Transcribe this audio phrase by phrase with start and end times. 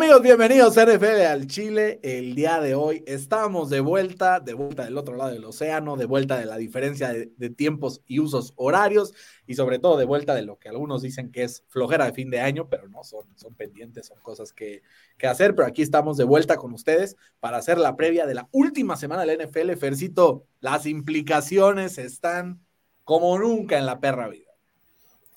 [0.00, 0.22] Amigos?
[0.22, 2.00] Bienvenidos a NFL al Chile.
[2.02, 6.06] El día de hoy estamos de vuelta, de vuelta del otro lado del océano, de
[6.06, 9.12] vuelta de la diferencia de, de, tiempos y usos horarios
[9.46, 12.30] y sobre todo de vuelta de lo que algunos dicen que es flojera de fin
[12.30, 14.80] de año, pero no son, son pendientes, son cosas que,
[15.18, 15.54] que hacer.
[15.54, 19.26] Pero aquí estamos de vuelta con ustedes para hacer la previa de la última semana
[19.26, 19.72] de la NFL.
[19.72, 22.64] Fercito, las implicaciones están
[23.04, 24.49] como nunca en la perra vida.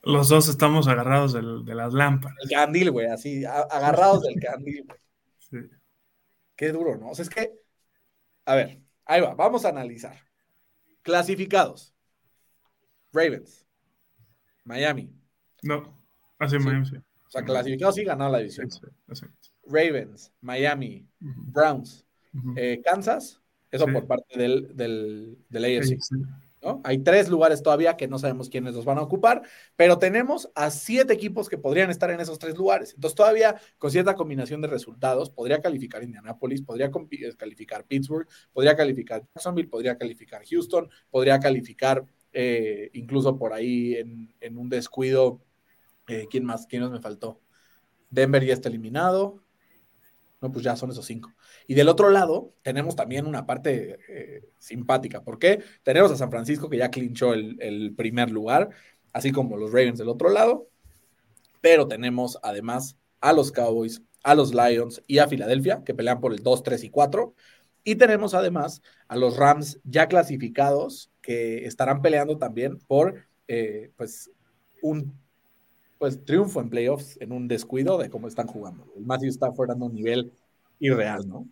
[0.04, 2.38] Los dos estamos agarrados del, de las lámparas.
[2.44, 5.00] El candil, güey, así, agarrados del candil, güey.
[5.40, 5.58] Sí.
[6.56, 7.10] Qué duro, ¿no?
[7.12, 7.54] O sea, es que,
[8.46, 10.18] a ver, ahí va, vamos a analizar.
[11.02, 11.94] Clasificados.
[13.14, 13.66] Ravens.
[14.66, 15.10] Miami.
[15.62, 15.98] No,
[16.40, 16.64] así sí.
[16.66, 16.98] Miami, sí.
[16.98, 18.70] O sea, clasificados sí ganó la división.
[18.70, 18.80] Sí,
[19.14, 19.26] sí,
[19.66, 21.52] Ravens, Miami, uh -huh.
[21.52, 22.54] Browns, uh -huh.
[22.58, 25.98] eh, Kansas, eso por parte del, del, del AFC.
[26.84, 29.42] Hay tres lugares todavía que no sabemos quiénes los van a ocupar,
[29.76, 32.94] pero tenemos a siete equipos que podrían estar en esos tres lugares.
[32.94, 36.90] Entonces, todavía con cierta combinación de resultados, podría calificar Indianapolis, podría
[37.38, 44.58] calificar Pittsburgh, podría calificar Jacksonville, podría calificar Houston, podría calificar eh, incluso por ahí en,
[44.58, 45.42] un descuido.
[46.08, 46.66] Eh, ¿Quién más?
[46.68, 47.40] ¿Quién más me faltó?
[48.10, 49.44] Denver ya está eliminado.
[50.44, 51.34] No, pues ya son esos cinco.
[51.68, 55.24] Y del otro lado, tenemos también una parte eh, simpática.
[55.24, 55.64] ¿Por qué?
[55.84, 58.72] Tenemos a San Francisco que ya clinchó el, el, primer lugar,
[59.14, 60.68] así como los Ravens del otro lado.
[61.62, 66.34] Pero tenemos además a los Cowboys, a los Lions y a Filadelfia, que pelean por
[66.34, 67.34] el 2, 3 y 4.
[67.86, 73.16] Y tenemos además a los Rams ya clasificados, que estarán peleando también por
[73.48, 74.30] eh, pues,
[74.82, 75.18] un
[76.04, 78.92] pues triunfo en playoffs en un descuido de cómo están jugando.
[78.98, 80.34] El Matthew Stafford dando un nivel
[80.78, 81.48] irreal, ¿no?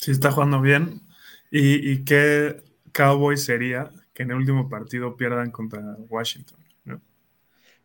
[0.00, 1.02] Sí, está jugando bien.
[1.48, 2.60] ¿Y, y qué
[2.92, 6.58] Cowboy sería que en el último partido pierdan contra Washington?
[6.84, 7.00] ¿no?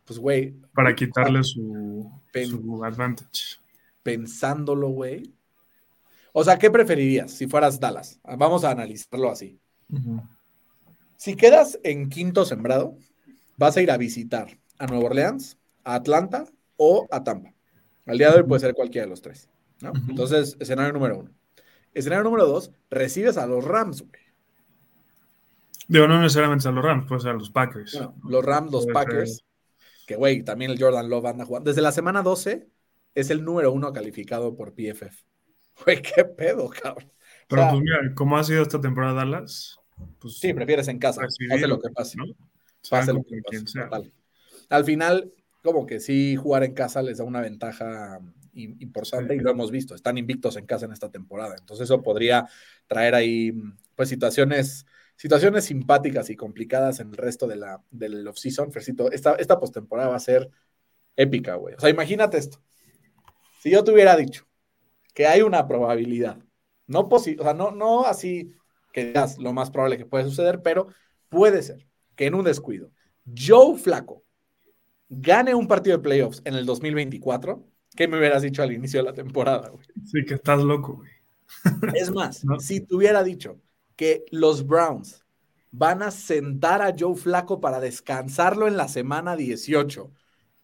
[0.04, 0.56] Pues, güey.
[0.74, 3.60] Para quitarle su, su advantage.
[4.02, 5.32] Pensándolo, güey.
[6.34, 8.20] O sea, ¿qué preferirías si fueras Dallas?
[8.24, 9.60] Vamos a analizarlo así.
[9.90, 10.30] Uh -huh.
[11.18, 12.98] Si quedas en quinto sembrado,
[13.58, 15.57] vas a ir a visitar a Nueva Orleans,
[15.88, 17.54] a Atlanta o a Tampa.
[18.06, 19.50] Al día de hoy puede ser cualquiera de los tres.
[19.82, 19.92] ¿no?
[19.92, 20.10] Uh -huh.
[20.10, 21.32] Entonces, escenario número uno.
[21.94, 24.22] Escenario número dos, recibes a los Rams, güey.
[25.88, 27.94] Digo, no necesariamente a los Rams, puede ser a los Packers.
[27.94, 29.46] Bueno, los Rams, los Packers,
[30.06, 31.70] que güey, también el Jordan Love anda jugando.
[31.70, 32.68] Desde la semana 12
[33.16, 35.26] es el número uno calificado por PFF.
[35.86, 37.12] Güey, qué pedo, cabrón.
[37.48, 39.78] Pero o sea, pues mira, ¿cómo ha sido esta temporada Dallas?
[40.20, 42.18] Pues, sí, prefieres en casa, pase lo que pase.
[42.18, 42.26] ¿no?
[42.90, 43.40] Pase lo que
[43.90, 44.12] pase.
[44.70, 45.32] Al final,
[45.68, 48.22] como que sí, jugar en casa les da una ventaja
[48.54, 49.40] importante sí.
[49.40, 52.48] y lo hemos visto, están invictos en casa en esta temporada, entonces eso podría
[52.88, 53.54] traer ahí
[53.94, 54.86] pues situaciones,
[55.18, 60.10] situaciones simpáticas y complicadas en el resto de la, del off-season, Fercito, esta, esta postemporada
[60.10, 60.50] va a ser
[61.18, 62.64] épica, güey, o sea, imagínate esto,
[63.60, 64.48] si yo te hubiera dicho
[65.14, 66.40] que hay una probabilidad,
[66.88, 68.56] no posible, o sea, no, no así
[68.94, 70.88] que digas lo más probable que puede suceder, pero
[71.28, 71.86] puede ser
[72.16, 72.90] que en un descuido,
[73.38, 74.24] Joe Flaco
[75.10, 77.64] gane un partido de playoffs en el 2024,
[77.96, 79.86] ¿qué me hubieras dicho al inicio de la temporada, güey?
[80.06, 81.10] Sí, que estás loco, güey.
[81.96, 82.60] Es más, ¿No?
[82.60, 83.60] si te hubiera dicho
[83.96, 85.24] que los Browns
[85.72, 90.12] van a sentar a Joe Flaco para descansarlo en la semana 18.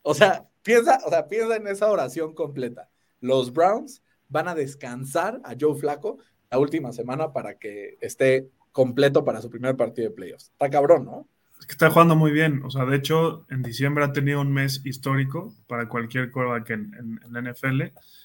[0.01, 2.89] O sea, piensa, o sea, piensa en esa oración completa.
[3.19, 6.17] Los Browns van a descansar a Joe Flaco
[6.49, 10.49] la última semana para que esté completo para su primer partido de playoffs.
[10.51, 11.27] Está cabrón, ¿no?
[11.63, 12.61] Es que está jugando muy bien.
[12.65, 16.93] O sea, de hecho, en diciembre ha tenido un mes histórico para cualquier coreback en,
[16.99, 17.83] en, en, la NFL.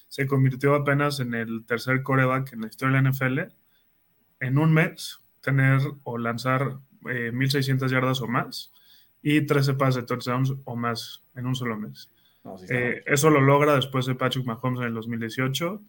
[0.09, 3.39] Se convirtió apenas en el tercer coreback en la historia de la NFL.
[4.41, 6.79] En un mes, tener o lanzar
[7.09, 8.73] eh, 1.600 yardas o más
[9.21, 12.11] y 13 pases de touchdowns o más en un solo mes.
[12.43, 15.81] No, sí eh, eso lo logra después de Patrick Mahomes en el 2018.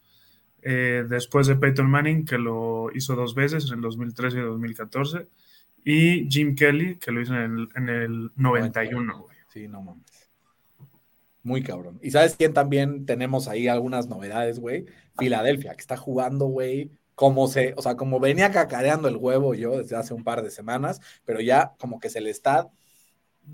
[0.63, 5.27] Eh, después de Peyton Manning, que lo hizo dos veces, en el 2013 y 2014
[5.85, 9.37] y Jim Kelly, que lo hizo en el, en el 91, güey.
[9.49, 10.31] Sí, no mames.
[11.43, 11.99] Muy cabrón.
[12.03, 14.85] ¿Y sabes quién también tenemos ahí algunas novedades, güey?
[15.19, 19.79] Filadelfia, que está jugando, güey, como se, o sea, como venía cacareando el huevo yo
[19.79, 22.71] desde hace un par de semanas, pero ya como que se le está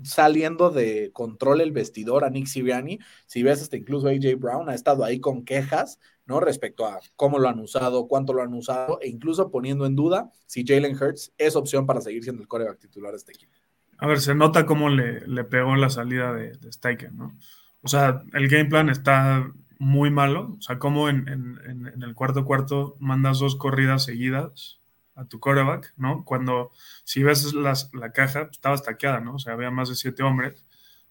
[0.03, 2.99] saliendo de control el vestidor a Nick Siriani.
[3.25, 6.39] Si ves, hasta incluso AJ Brown ha estado ahí con quejas, ¿no?
[6.39, 10.31] Respecto a cómo lo han usado, cuánto lo han usado, e incluso poniendo en duda
[10.45, 13.53] si Jalen Hurts es opción para seguir siendo el coreback titular de este equipo.
[13.97, 17.35] A ver, se nota cómo le, le pegó la salida de, de Steichen, ¿no?
[17.81, 20.55] O sea, el game plan está muy malo.
[20.59, 24.79] O sea, como en, en, en el cuarto cuarto mandas dos corridas seguidas
[25.15, 26.23] a tu coreback, ¿no?
[26.25, 26.71] Cuando,
[27.03, 29.35] si ves las, la caja, pues, estaba estaqueada, ¿no?
[29.35, 30.63] O sea, había más de siete hombres.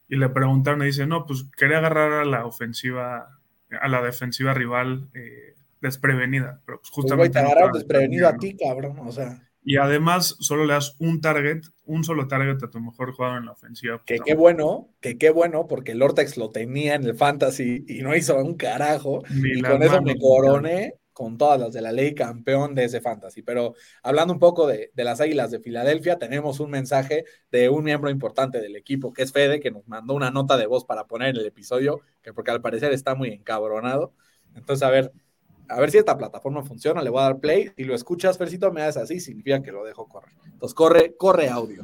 [0.08, 3.35] Y le preguntaron y dice, no, pues quería agarrar a la ofensiva
[3.80, 6.60] a la defensiva rival eh, desprevenida.
[6.64, 7.30] Pero pues, pues, justamente.
[7.30, 8.98] te agarraron desprevenido a ti, cabrón.
[9.00, 9.42] O sea.
[9.68, 13.46] Y además solo le das un target, un solo target a tu mejor jugador en
[13.46, 14.00] la ofensiva.
[14.06, 18.02] Que qué bueno, que qué bueno, porque el Ortex lo tenía en el fantasy y
[18.02, 19.24] no hizo un carajo.
[19.28, 23.40] y con eso me coroné con todas las de la ley campeón de ese fantasy.
[23.40, 28.10] Pero hablando un poco de, las Águilas de Filadelfia, tenemos un mensaje de un miembro
[28.10, 31.30] importante del equipo, que es Fede, que nos mandó una nota de voz para poner
[31.30, 34.12] en el episodio, que porque al parecer está muy encabronado.
[34.56, 35.10] Entonces, a ver,
[35.68, 37.72] a ver si esta plataforma funciona, le voy a dar play.
[37.74, 40.34] Si lo escuchas, Fercito, me das así, significa que lo dejo correr.
[40.44, 41.82] Entonces, corre, corre audio.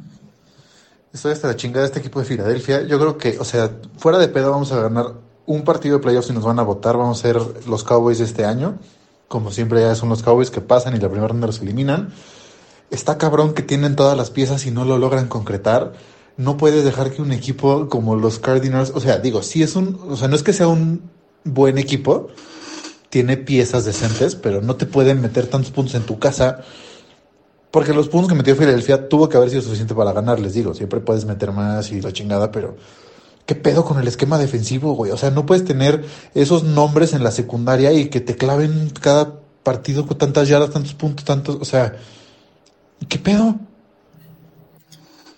[1.11, 2.83] Estoy hasta la chingada de este equipo de Filadelfia.
[2.83, 5.07] Yo creo que, o sea, fuera de pedo vamos a ganar
[5.47, 6.97] un partido de playoffs y nos van a votar.
[6.97, 8.77] Vamos a ser los Cowboys de este año
[9.33, 12.13] como siempre ya son los Cowboys que pasan y la primera ronda los eliminan.
[12.91, 15.93] Está cabrón que tienen todas las piezas y no lo logran concretar.
[16.37, 19.99] No puedes dejar que un equipo como los Cardinals, o sea, digo, sí es un,
[20.07, 21.09] o sea, no es que sea un
[21.43, 22.27] buen equipo,
[23.09, 26.61] tiene piezas decentes, pero no te pueden meter tantos puntos en tu casa.
[27.71, 30.75] Porque los puntos que metió Filadelfia tuvo que haber sido suficiente para ganar, les digo.
[30.75, 32.77] Siempre puedes meter más y la chingada, pero
[33.45, 35.11] ¿Qué pedo con el esquema defensivo, güey?
[35.11, 39.39] O sea, no puedes tener esos nombres en la secundaria y que te claven cada
[39.63, 41.57] partido con tantas yardas, tantos puntos, tantos.
[41.57, 41.95] O sea,
[43.09, 43.59] ¿qué pedo?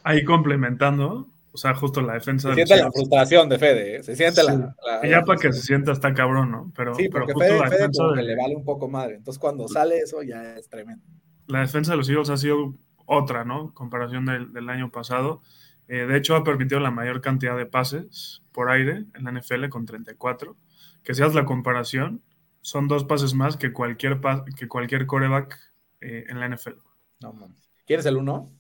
[0.04, 2.50] Ahí complementando, o sea, justo la defensa.
[2.50, 4.04] Se siente la frustración de Fede, ¿eh?
[4.04, 6.72] se siente la, Ya para que se sienta está cabrón, ¿no?
[6.76, 9.16] Pero, sí, porque pero Fede, la defensa le vale un poco madre.
[9.16, 11.04] Entonces, cuando sale eso, ya es tremendo.
[11.48, 12.76] La defensa de los Eagles ha sido
[13.08, 13.74] otra, ¿no?
[13.74, 15.42] Comparación del, del año pasado.
[15.88, 19.70] Eh, de hecho, ha permitido la mayor cantidad de pases por aire en la NFL
[19.70, 20.56] con 34.
[21.04, 22.24] Que si haces la comparación,
[22.62, 24.20] son dos pases más que cualquier,
[24.58, 25.60] que cualquier coreback
[26.02, 26.80] eh, en la NFL.
[27.22, 27.70] No mames.
[27.86, 28.52] ¿Quieres el uno?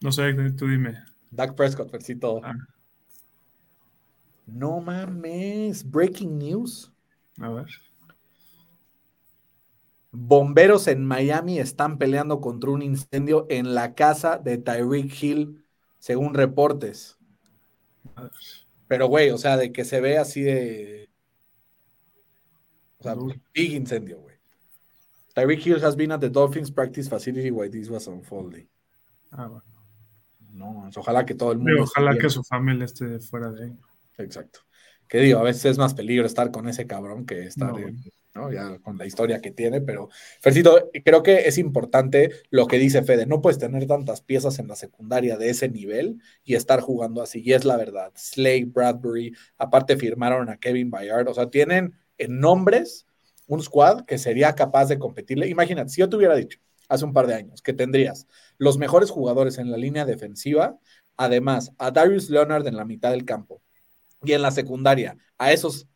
[0.00, 1.02] No sé, tú dime.
[1.30, 2.40] Dak Prescott, versito.
[2.44, 2.54] Ah.
[4.46, 5.90] No mames.
[5.90, 6.92] Breaking news.
[7.40, 7.66] A ver.
[10.10, 15.64] Bomberos en Miami están peleando contra un incendio en la casa de Tyreek Hill
[15.98, 17.18] según reportes.
[18.86, 21.08] Pero, güey, o sea, de que se ve así de.
[22.98, 23.14] O sea,
[23.54, 24.36] big incendio, güey.
[25.34, 28.68] Tyreek Hill has been at the Dolphins practice facility while this was unfolding.
[29.30, 29.62] Ah, bueno.
[30.52, 31.84] No, ojalá que todo el mundo.
[31.84, 33.78] ojalá que su familia esté fuera de ahí.
[34.16, 34.60] Exacto.
[35.08, 37.72] Que digo, a veces es más peligro estar con ese cabrón que estar
[38.52, 40.08] ya con la historia que tiene, pero
[40.40, 44.68] Fercito, creo que es importante lo que dice Fede, no puedes tener tantas piezas en
[44.68, 48.12] la secundaria de ese nivel y estar jugando así, y es la verdad.
[48.14, 53.06] Slade, Bradbury, aparte firmaron a Kevin Bayard, o sea, tienen en nombres
[53.46, 55.48] un squad que sería capaz de competirle.
[55.48, 58.26] Imagínate, si yo te hubiera dicho hace un par de años que tendrías
[58.56, 60.78] los mejores jugadores en la línea defensiva,
[61.16, 63.60] además a Darius Leonard en la mitad del campo
[64.22, 65.88] y en la secundaria a esos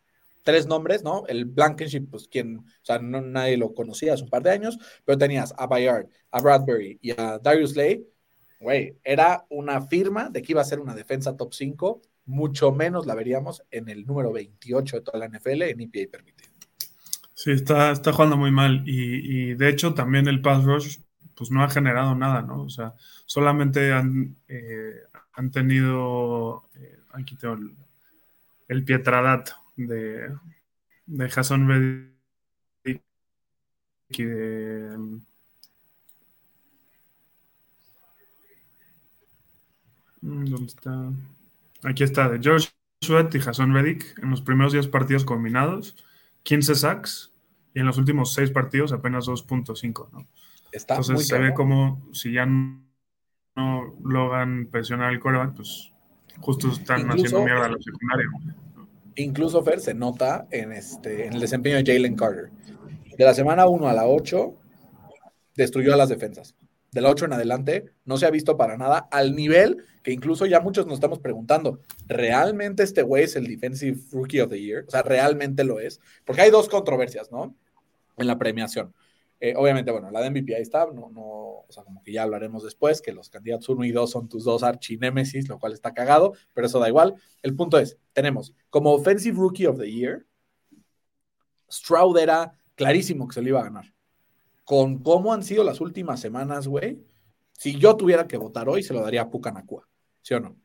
[0.42, 1.24] tres nombres, ¿no?
[1.26, 4.78] El Blankenship, pues quien, o sea, no, nadie lo conocía hace un par de años,
[5.04, 8.06] pero tenías a Bayard, a Bradbury y a Darius Lay,
[8.60, 13.06] güey, era una firma de que iba a ser una defensa top 5, mucho menos
[13.06, 16.52] la veríamos en el número 28 de toda la NFL en EPA permitido.
[17.34, 20.98] Sí, está, está jugando muy mal y, de hecho también el pass rush
[21.34, 22.62] pues no ha generado nada, ¿no?
[22.62, 22.94] O sea,
[23.26, 24.94] solamente han, eh,
[25.32, 27.74] han tenido, eh, aquí tengo el,
[28.68, 30.34] el Pietradat, de,
[31.06, 33.02] de Jason Reddick
[34.10, 34.98] y de
[40.20, 41.10] mm, ¿Dónde está?
[41.82, 42.68] Aquí está, de George
[43.00, 45.96] Sweat y Jason Reddick en los primeros 10 partidos combinados,
[46.44, 47.32] 15 sacks
[47.74, 50.26] y en los últimos 6 partidos apenas 2.5, ¿no?
[50.72, 55.92] Entonces se ve como si ya no logran presionar el coreback, pues
[56.40, 58.26] justo están haciendo mierda a la secundaria.
[59.16, 62.50] Incluso, Fer, se nota en, este, en el desempeño de Jalen Carter.
[63.16, 64.54] De la semana 1 a la 8,
[65.56, 66.54] destruyó a las defensas.
[66.90, 70.46] De la 8 en adelante, no se ha visto para nada al nivel que incluso
[70.46, 74.84] ya muchos nos estamos preguntando, ¿realmente este güey es el Defensive Rookie of the Year?
[74.86, 76.00] O sea, ¿realmente lo es?
[76.24, 77.54] Porque hay dos controversias, ¿no?
[78.16, 78.92] En la premiación.
[79.44, 82.22] Eh, obviamente, bueno, la de MVP ahí está, no, no, o sea, como que ya
[82.22, 85.92] hablaremos después, que los candidatos 1 y 2 son tus dos archinémesis, lo cual está
[85.92, 87.16] cagado, pero eso da igual.
[87.42, 90.24] El punto es, tenemos como Offensive Rookie of the Year,
[91.68, 93.92] Stroud era clarísimo que se lo iba a ganar.
[94.64, 97.04] Con cómo han sido las últimas semanas, güey,
[97.50, 99.88] si yo tuviera que votar hoy, se lo daría a Pucanacua,
[100.20, 100.56] ¿sí o no?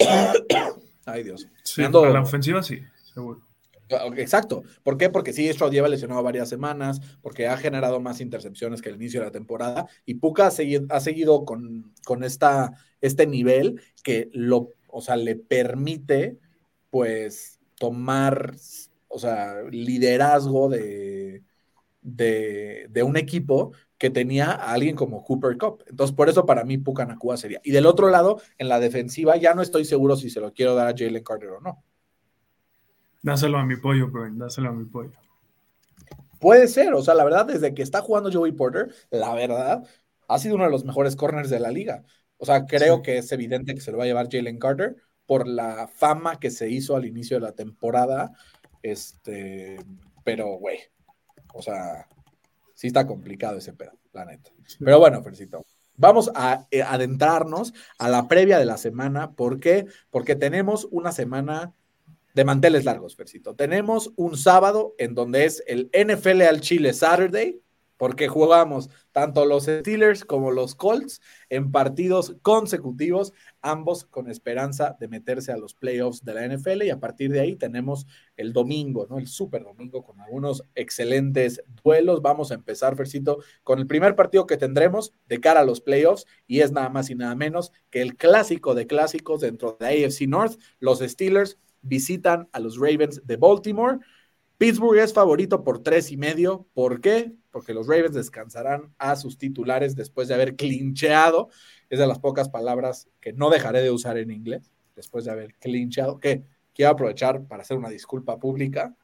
[1.06, 1.46] Ay, Dios.
[1.62, 2.80] Sí, la ofensiva sí,
[3.14, 3.49] seguro.
[4.16, 4.62] Exacto.
[4.82, 5.10] ¿Por qué?
[5.10, 9.20] Porque sí, Stroud lleva lesionado varias semanas, porque ha generado más intercepciones que el inicio
[9.20, 15.00] de la temporada y Puka ha seguido, con, con esta, este nivel que lo, o
[15.00, 16.38] sea, le permite,
[16.90, 18.54] pues, tomar,
[19.08, 21.42] o sea, liderazgo de,
[22.02, 25.84] de, un equipo que tenía a alguien como Cooper Cup.
[25.88, 27.60] Entonces, por eso para mí Puka Nakua sería.
[27.64, 30.74] Y del otro lado, en la defensiva, ya no estoy seguro si se lo quiero
[30.74, 31.84] dar a Jalen Carter o no.
[33.22, 35.12] Dáselo a mi pollo, Brian, dáselo a mi pollo.
[36.40, 39.86] Puede ser, o sea, la verdad, desde que está jugando Joey Porter, la verdad,
[40.26, 42.02] ha sido uno de los mejores corners de la liga.
[42.38, 44.96] O sea, creo que es evidente que se lo va a llevar Jalen Carter
[45.26, 48.32] por la fama que se hizo al inicio de la temporada.
[48.82, 49.76] Este,
[50.24, 50.78] pero, güey,
[51.52, 52.08] o sea,
[52.74, 54.50] sí está complicado ese pedo, la neta.
[54.78, 59.32] Pero bueno, Fercito, vamos a eh, adentrarnos a la previa de la semana.
[59.32, 59.86] ¿Por qué?
[60.08, 61.74] Porque tenemos una semana
[62.34, 63.54] de manteles largos, Fercito.
[63.54, 67.60] Tenemos un sábado en donde es el NFL al Chile Saturday,
[68.00, 71.20] porque jugamos tanto los Steelers como los Colts
[71.50, 76.88] en partidos consecutivos, ambos con esperanza de meterse a los playoffs de la NFL y
[76.88, 78.06] a partir de ahí tenemos
[78.38, 79.18] el domingo, ¿no?
[79.18, 82.22] El super domingo con algunos excelentes duelos.
[82.22, 86.24] Vamos a empezar, Fercito, con el primer partido que tendremos de cara a los playoffs
[86.46, 90.22] y es nada más y nada menos que el clásico de clásicos dentro de AFC
[90.26, 93.98] North, los Steelers visitan a los Ravens de Baltimore.
[94.58, 96.66] Pittsburgh es favorito por tres y medio.
[96.74, 97.32] ¿Por qué?
[97.50, 101.48] Porque los Ravens descansarán a sus titulares después de haber clincheado.
[101.88, 104.70] Es de las pocas palabras que no dejaré de usar en inglés.
[104.94, 106.20] Después de haber clincheado.
[106.20, 106.44] Que
[106.74, 108.94] quiero aprovechar para hacer una disculpa pública.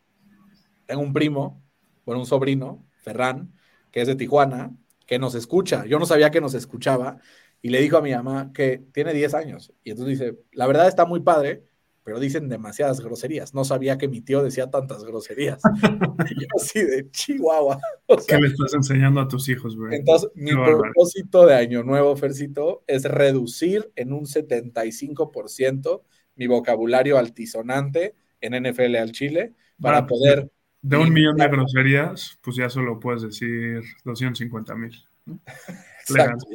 [0.87, 1.63] Tengo un primo,
[2.05, 3.53] bueno, un sobrino, Ferran,
[3.91, 5.87] que es de Tijuana, que nos escucha.
[5.87, 7.19] Yo no sabía que nos escuchaba
[7.63, 9.73] y le dijo a mi mamá que tiene 10 años.
[9.83, 11.65] Y entonces dice, la verdad está muy padre,
[12.07, 13.53] pero dicen demasiadas groserías.
[13.53, 15.61] No sabía que mi tío decía tantas groserías.
[16.41, 17.81] yo así de Chihuahua.
[18.29, 19.97] ¿Qué le estás enseñando a tus hijos, güey?
[19.97, 26.03] Entonces, mi propósito de Año Nuevo, Fercito, es reducir en un 75%
[26.37, 30.49] mi vocabulario altisonante en NFL al Chile para poder...
[30.83, 34.95] De un millón de groserías, pues ya solo puedes decir 250 mil.
[36.09, 36.47] Exacto,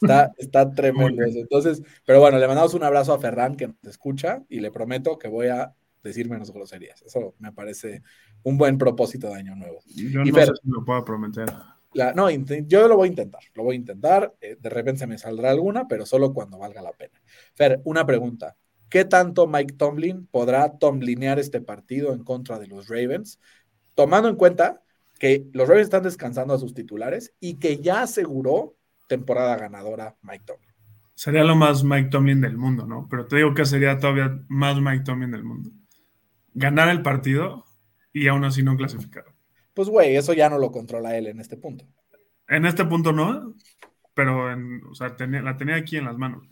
[0.00, 1.38] Está, está tremendo eso.
[1.38, 5.18] Entonces, pero bueno, le mandamos un abrazo a Ferran que nos escucha y le prometo
[5.18, 7.02] que voy a decir menos groserías.
[7.02, 8.02] Eso me parece
[8.42, 9.80] un buen propósito de año nuevo.
[9.86, 11.46] Yo no sé si lo puedo prometer.
[12.14, 14.34] no, yo lo voy a intentar, lo voy a intentar.
[14.40, 17.20] Eh, de repente me saldrá alguna, pero solo cuando valga la pena.
[17.54, 18.56] Fer, una pregunta.
[18.88, 23.40] ¿Qué tanto Mike Tomlin podrá tomlinear este partido en contra de los Ravens?
[23.94, 24.80] Tomando en cuenta
[25.18, 28.75] que los Ravens están descansando a sus titulares y que ya aseguró
[29.06, 30.74] temporada ganadora Mike Tomlin.
[31.14, 33.06] Sería lo más Mike Tomlin del mundo, ¿no?
[33.08, 35.70] Pero te digo que sería todavía más Mike Tomlin del mundo.
[36.52, 37.64] Ganar el partido
[38.12, 39.24] y aún así no clasificar.
[39.74, 41.86] Pues, güey, eso ya no lo controla él en este punto.
[42.48, 43.54] En este punto no,
[44.14, 44.46] pero
[44.90, 46.48] o sea, la tenía aquí en las manos.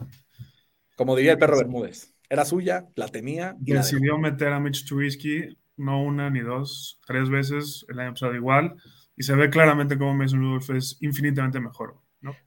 [0.96, 3.56] Como diría el perro Bermúdez, era suya, la tenía.
[3.64, 8.34] Y Decidió meter a Mitch Trubisky no una ni dos, tres veces el año pasado
[8.34, 8.76] igual.
[9.16, 12.03] Y se ve claramente cómo Mason Rudolph es infinitamente mejor.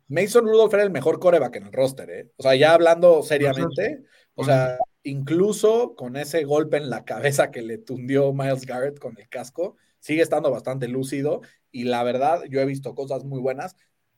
[0.07, 2.31] Mason Rudolph era el mejor coreback en el roster, ¿eh?
[2.37, 4.03] O sea, ya hablando seriamente,
[4.35, 9.17] o sea, incluso con ese golpe en la cabeza que le tundió Miles Garrett con
[9.17, 11.41] el casco, sigue estando bastante lúcido
[11.71, 13.75] y la verdad, yo he visto cosas muy buenas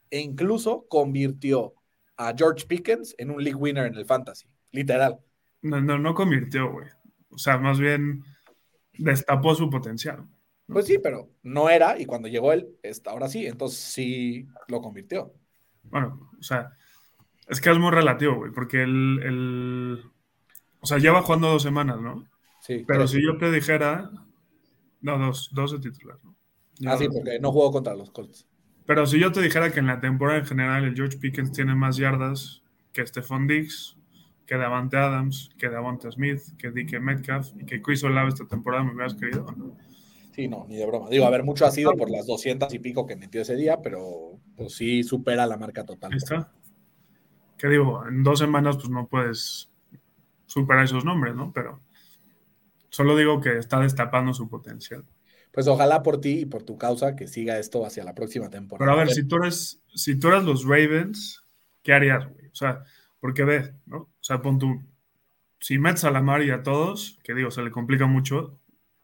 [0.10, 1.74] e incluso convirtió
[2.18, 5.20] a George Pickens en un league winner en el fantasy, literal.
[5.62, 6.88] No, no, no convirtió, güey.
[7.30, 8.24] O sea, más bien
[8.98, 10.28] destapó su potencial.
[10.68, 15.34] Pues sí, pero no era y cuando llegó él, ahora sí, entonces sí lo convirtió.
[15.84, 16.72] Bueno, o sea,
[17.48, 20.04] es que es muy relativo, güey, porque el,
[20.80, 22.26] O sea, lleva jugando dos semanas, ¿no?
[22.62, 22.84] Sí.
[22.88, 24.12] Pero si yo te dijera.
[25.02, 26.36] No, dos, dos de titular, ¿no?
[26.88, 28.48] ah, sí, porque no jugó contra los Colts.
[28.86, 31.76] Pero si yo te dijera que en la temporada en general el George Pickens tiene
[31.76, 33.98] más yardas que Stephon Diggs,
[34.46, 38.84] que Davante Adams, que Davante Smith, que Dickie Metcalf y que Chris Olave esta temporada,
[38.84, 39.78] ¿me hubieras querido no?
[40.32, 41.10] Sí, no, ni de broma.
[41.10, 43.82] Digo, a ver, mucho ha sido por las 200 y pico que metió ese día,
[43.82, 46.12] pero pues, sí supera la marca total.
[46.12, 46.52] Ahí está.
[47.58, 48.06] ¿Qué digo?
[48.08, 49.70] En dos semanas pues no puedes
[50.46, 51.52] superar esos nombres, ¿no?
[51.52, 51.82] Pero
[52.90, 55.04] solo digo que está destapando su potencial.
[55.52, 58.92] Pues ojalá por ti y por tu causa que siga esto hacia la próxima temporada.
[58.92, 61.44] Pero a ver, si tú eres, si tú eres los Ravens,
[61.82, 62.48] ¿qué harías, güey?
[62.48, 62.84] O sea,
[63.20, 63.98] porque ve, ¿no?
[63.98, 64.82] O sea, pon tú,
[65.60, 68.59] si metes a la mar y a todos, que digo, se le complica mucho,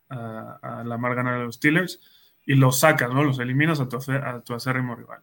[0.09, 2.00] a, la mar ganar a los Steelers
[2.45, 3.24] y los sacas, ¿no?
[3.24, 5.21] Los eliminas a tu, a tu acérrimo rival.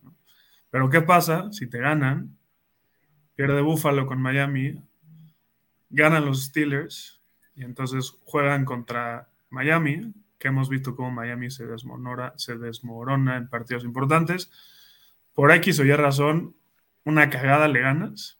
[0.70, 2.36] Pero ¿qué pasa si te ganan?
[3.36, 4.82] Pierde Buffalo con Miami,
[5.90, 7.20] ganan los Steelers
[7.54, 11.66] y entonces juegan contra Miami, que hemos visto cómo Miami se
[12.36, 14.50] se desmorona en partidos importantes.
[15.34, 16.56] Por X o Y razón,
[17.04, 18.38] una cagada le ganas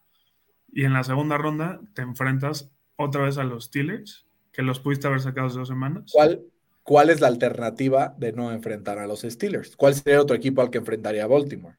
[0.73, 5.07] y en la segunda ronda te enfrentas otra vez a los Steelers, que los pudiste
[5.07, 6.11] haber sacado hace dos semanas.
[6.13, 6.43] ¿Cuál,
[6.83, 9.77] ¿Cuál es la alternativa de no enfrentar a los Steelers?
[9.77, 11.77] ¿Cuál sería otro equipo al que enfrentaría a Baltimore?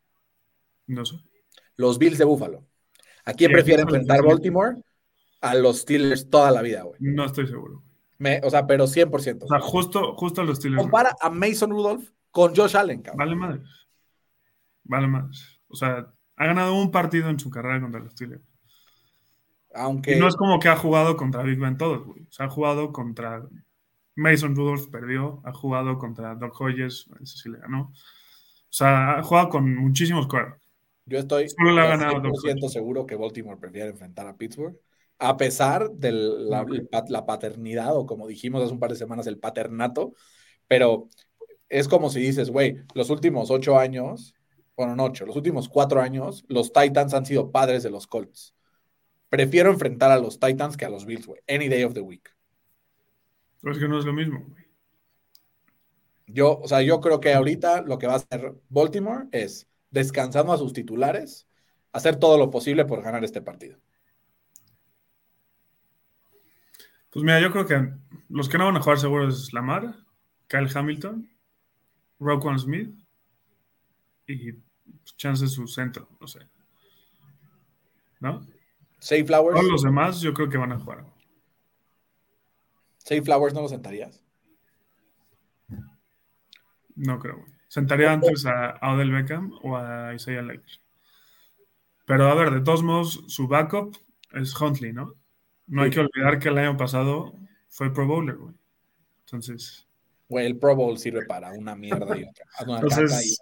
[0.87, 1.17] No sé.
[1.75, 2.65] Los Bills de Buffalo.
[3.25, 4.77] ¿A quién prefiere enfrentar Baltimore?
[5.41, 6.97] A los Steelers toda la vida, güey.
[6.99, 7.83] No estoy seguro.
[8.43, 9.43] o sea, pero 100%.
[9.43, 10.81] O sea, justo, justo a los Steelers.
[10.81, 13.17] Compara a Mason Rudolph con Josh Allen, cabrón.
[13.17, 13.61] Vale madre.
[14.83, 15.59] Vale más.
[15.67, 18.43] O sea, ha ganado un partido en su carrera contra los Steelers.
[19.73, 20.15] Aunque...
[20.15, 22.23] Y no es como que ha jugado contra Big Ben todos, güey.
[22.23, 23.47] O sea, ha jugado contra
[24.15, 25.41] Mason Rudolph, perdió.
[25.45, 27.91] Ha jugado contra Doc Hodges, ese sí le ganó.
[27.91, 30.63] O sea, ha jugado con muchísimos quarterbacks.
[31.05, 34.77] Yo estoy 100% seguro que Baltimore prefiere enfrentar a Pittsburgh,
[35.19, 36.65] a pesar de la,
[37.09, 40.13] la, paternidad, o como dijimos hace un par de semanas, el paternato,
[40.67, 41.09] pero
[41.67, 44.33] es como si dices, güey, los últimos ocho años,
[44.77, 48.52] bueno, no ocho, los últimos cuatro años, los Titans han sido padres de los Colts.
[49.33, 52.29] Prefiero enfrentar a los Titans que a los Bills, güey, any day of the week.
[53.61, 54.63] Pero es que no es lo mismo, güey.
[56.27, 60.53] Yo, o sea, yo creo que ahorita lo que va a hacer Baltimore es descansando
[60.53, 61.47] a sus titulares,
[61.93, 63.79] hacer todo lo posible por ganar este partido.
[67.09, 67.91] Pues mira, yo creo que
[68.29, 69.95] los que no van a jugar seguro es Lamar,
[70.45, 71.27] Kyle Hamilton,
[72.19, 72.95] Roquan Smith
[74.27, 74.51] y
[75.17, 76.41] chance su centro, no sé.
[78.19, 78.52] ¿No?
[79.03, 79.59] Safe Flowers.
[79.59, 81.03] Todos los demás yo creo que van a jugar.
[82.99, 84.23] Safe Flowers no lo sentarías.
[86.95, 87.43] No creo.
[87.67, 90.79] Sentaría antes a, Odell Beckham o a Isaiah Lakers.
[92.05, 93.97] Pero a ver, de todos modos, su backup
[94.31, 95.15] es Huntley, ¿no?
[95.67, 97.33] No hay que olvidar que el año pasado
[97.67, 98.55] fue Pro Bowler, güey.
[99.25, 99.85] Entonces.
[100.29, 102.45] Güey, el Pro Bowl sirve para una mierda y otra.
[102.57, 103.41] Entonces,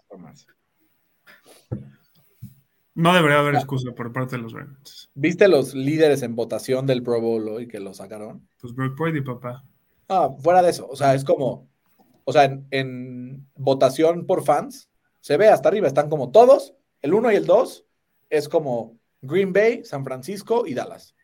[2.93, 5.09] No debería haber excusa por parte de los Ravens.
[5.13, 8.47] ¿Viste los líderes en votación del Pro Bowl hoy que lo sacaron?
[8.59, 9.63] Pues Brock Purdy, papá.
[10.09, 10.87] Ah, fuera de eso.
[10.89, 11.71] O sea, es como
[12.23, 17.31] o sea, en, votación por fans, se ve hasta arriba, están como todos, el 1
[17.31, 17.85] y el 2
[18.29, 21.15] es como Green Bay, San Francisco y Dallas.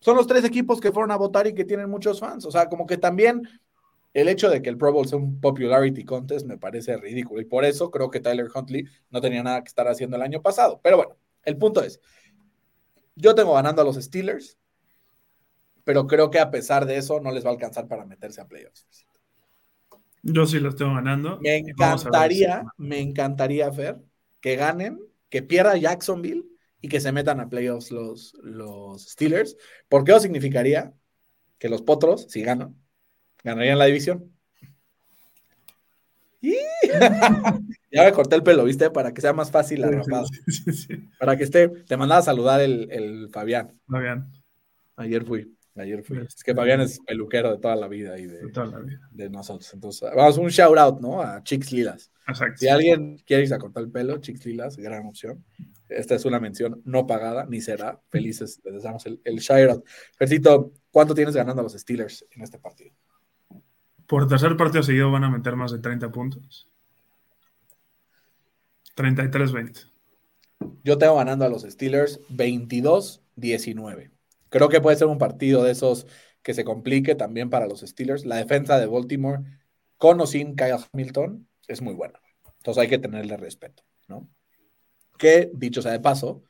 [0.00, 2.46] Son los tres equipos que fueron a votar y que tienen muchos fans.
[2.46, 3.42] O sea, como que también
[4.12, 7.40] el hecho de que el Pro Bowl sea un popularity contest me parece ridículo.
[7.40, 10.42] Y por eso creo que Tyler Huntley no tenía nada que estar haciendo el año
[10.42, 10.80] pasado.
[10.82, 12.00] Pero bueno, el punto es,
[13.14, 14.58] yo tengo ganando a los Steelers,
[15.84, 18.48] pero creo que a pesar de eso no les va a alcanzar para meterse a
[18.48, 18.86] playoffs.
[20.22, 21.38] Yo sí lo estoy ganando.
[21.40, 23.98] Me encantaría, me encantaría, Fer,
[24.40, 26.44] que ganen, que pierda Jacksonville
[26.80, 29.56] y que se metan a playoffs los, los Steelers,
[29.88, 30.92] porque eso significaría
[31.58, 32.79] que los Potros, si ganan,
[33.42, 34.30] ganarían la división.
[37.92, 38.90] ya me corté el pelo, ¿viste?
[38.90, 39.90] Para que sea más fácil la
[41.18, 41.68] Para que esté.
[41.68, 43.78] Te mandaba a saludar el, el Fabián.
[43.86, 44.30] Fabián.
[44.96, 45.54] Ayer fui.
[45.76, 46.18] Ayer fui.
[46.18, 48.40] Es que Fabián es peluquero de toda la vida y de,
[49.12, 49.72] de, nosotros.
[49.72, 51.22] Entonces, vamos, un shout out, ¿no?
[51.22, 52.10] A Chicks Lilas.
[52.26, 52.56] Exacto.
[52.58, 55.44] Si alguien quiere irse a cortar el pelo, Chicks Lilas, gran opción.
[55.88, 58.00] Esta es una mención no pagada, ni será.
[58.08, 59.84] Felices, les damos el, el shout out.
[60.16, 62.92] Fercito, ¿cuánto tienes ganando a los Steelers en este partido?
[64.10, 66.66] Por tercer partido seguido van a meter más de 30 puntos.
[68.96, 69.88] 33-20.
[70.82, 74.10] Yo tengo ganando a los Steelers 22-19.
[74.48, 76.08] Creo que puede ser un partido de esos
[76.42, 78.26] que se complique también para los Steelers.
[78.26, 79.44] La defensa de Baltimore,
[79.96, 82.18] con o sin Kyle Hamilton, es muy buena.
[82.56, 84.28] Entonces hay que tenerle respeto, ¿no?
[85.18, 86.42] Que, dicho sea de paso,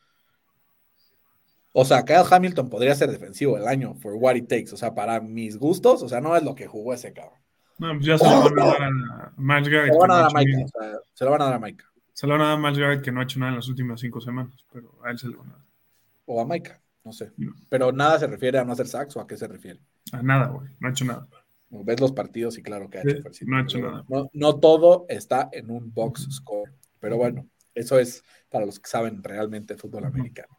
[1.74, 4.72] o sea, Kyle Hamilton podría ser defensivo el año, for what it takes.
[4.72, 7.39] O sea, para mis gustos, o sea, no es lo que jugó ese cabrón.
[7.80, 9.92] No, pues ya se lo van a dar a Miles Garrett.
[9.92, 10.66] Se lo van a dar a Mike.
[11.14, 11.84] se lo van a dar a Mike.
[12.12, 14.00] Se lo van a dar a Garrett que no ha hecho nada en las últimas
[14.00, 15.64] cinco semanas, pero a él se lo van a dar.
[16.26, 16.76] O a Mike.
[17.02, 17.32] No sé.
[17.70, 19.80] Pero nada se refiere a no hacer sacks o a qué se refiere.
[20.12, 20.68] A nada, güey.
[20.78, 21.26] No ha hecho nada.
[21.70, 23.22] Ves los partidos y claro que ha hecho.
[23.46, 24.04] no ha hecho nada.
[24.34, 26.70] No, todo está en un box score.
[26.98, 30.58] Pero bueno, eso es para los que saben realmente fútbol americano.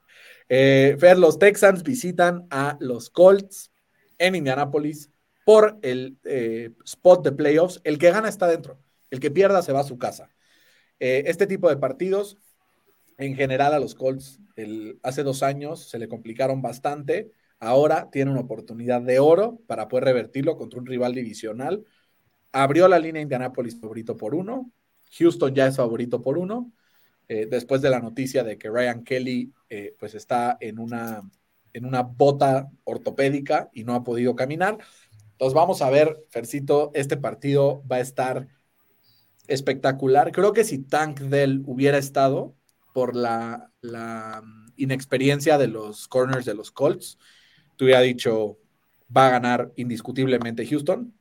[0.50, 3.72] Eh, Fer, los Texans visitan a los Colts
[4.18, 5.12] en Indianápolis
[5.44, 7.82] por el eh, spot de playoffs.
[7.84, 8.80] El que gana está dentro.
[9.10, 10.30] El que pierda se va a su casa.
[11.00, 12.38] Eh, este tipo de partidos
[13.18, 14.40] en general a los Colts
[15.02, 17.32] hace dos años se le complicaron bastante.
[17.60, 21.84] Ahora tiene una oportunidad de oro para poder revertirlo contra un rival divisional.
[22.52, 24.72] Abrió la línea Indianapolis favorito por uno.
[25.18, 26.72] Houston ya es favorito por uno.
[27.28, 29.54] Eh, después de la noticia de que Ryan Kelly
[29.98, 31.22] pues está en una,
[31.74, 34.78] en una bota ortopédica y no ha podido caminar.
[35.42, 38.48] Entonces vamos a ver, Fercito, este partido va a estar
[39.48, 40.32] espectacular.
[40.32, 42.56] Creo que si Tank Dell hubiera estado,
[42.94, 47.18] por la, mm, inexperiencia de los corners de los Colts,
[47.76, 48.60] te hubiera dicho
[49.18, 51.12] va a ganar indiscutiblemente Houston.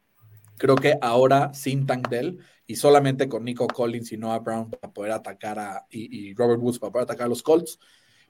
[0.59, 4.93] Creo que ahora sin Tank Dell y solamente con Nico Collins y Noah Brown para
[4.93, 7.79] poder atacar a, y, Robert Woods para poder atacar a los Colts,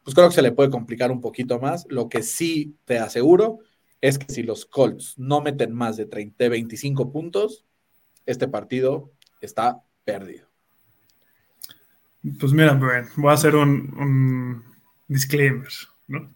[0.05, 1.85] pues creo que se le puede complicar un poquito más.
[1.89, 3.59] Lo que sí te aseguro
[4.01, 7.65] es que si los Colts no meten más de 30, 25 puntos,
[8.27, 10.49] este partido está perdido.
[12.39, 12.79] Pues mira,
[13.17, 14.65] voy a hacer un, un
[15.09, 15.69] disclaimer,
[16.07, 16.29] ¿no?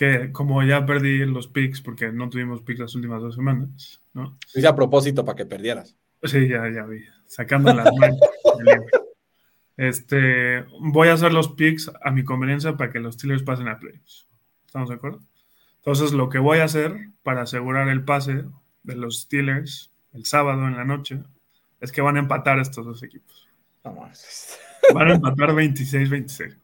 [0.00, 4.38] que como ya perdí los picks porque no tuvimos picks las últimas dos semanas, ¿no?
[4.54, 5.94] Hice a propósito para que perdieras.
[6.22, 7.04] Sí, ya, ya vi.
[7.26, 8.18] Sacando las manos.
[9.76, 13.78] este, voy a hacer los picks a mi conveniencia para que los Steelers pasen a
[13.78, 14.26] playoffs.
[14.64, 15.20] ¿Estamos de acuerdo?
[15.80, 18.44] Entonces, lo que voy a hacer para asegurar el pase
[18.82, 21.22] de los Steelers el sábado en la noche
[21.80, 23.48] es que van a empatar estos dos equipos.
[23.82, 26.58] Van a empatar 26-26.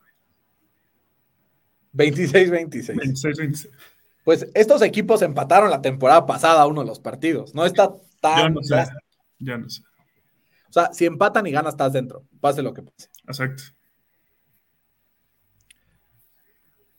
[1.95, 2.95] 26-26.
[2.95, 3.71] 26-26.
[4.23, 7.55] Pues estos equipos empataron la temporada pasada uno de los partidos.
[7.55, 8.37] No está tan.
[8.37, 8.85] Ya no sé.
[9.39, 9.83] Ya no sé.
[10.69, 12.27] O sea, si empatan y ganas, estás dentro.
[12.41, 13.09] Pase lo que pase.
[13.27, 13.63] Exacto.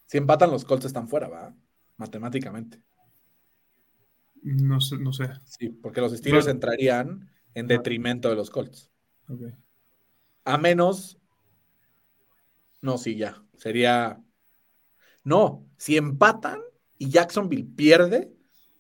[0.08, 1.54] Si empatan, los Colts están fuera, ¿va?
[1.98, 2.82] Matemáticamente.
[4.44, 5.30] No sé, no sé.
[5.46, 8.92] Sí, porque los Steelers entrarían en detrimento de los Colts.
[10.46, 11.18] A menos.
[12.82, 13.44] No, sí, ya.
[13.58, 14.22] Sería
[15.28, 16.62] no, si empatan
[16.98, 18.32] y Jacksonville pierde,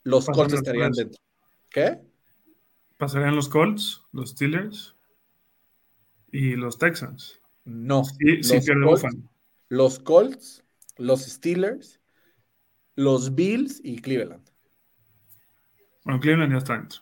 [0.03, 1.21] los Colts estarían dentro.
[1.69, 1.99] ¿Qué?
[2.97, 4.95] ¿Pasarían los Colts, los Steelers
[6.31, 7.41] y los Texans?
[7.65, 8.05] No.
[8.05, 9.17] Sí, los, Colts,
[9.67, 10.63] los Colts,
[10.95, 11.96] los Steelers,
[12.97, 14.45] los Bills y Cleveland.
[16.03, 17.01] Bueno, Cleveland ya está dentro.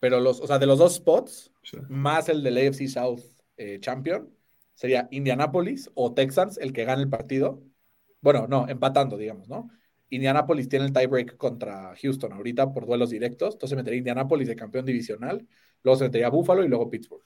[0.00, 1.52] Pero los, o sea, de los dos spots,
[1.88, 3.22] más el del AFC South
[3.56, 4.28] eh, Champion,
[4.74, 7.62] sería Indianapolis o Texans el que gane el partido
[8.20, 9.70] bueno, no, empatando, digamos, ¿no?
[10.10, 14.86] Indianapolis tiene el tiebreak contra Houston ahorita por duelos directos, entonces metería Indianapolis de campeón
[14.86, 15.46] divisional,
[15.82, 17.24] luego se metería Buffalo y luego Pittsburgh.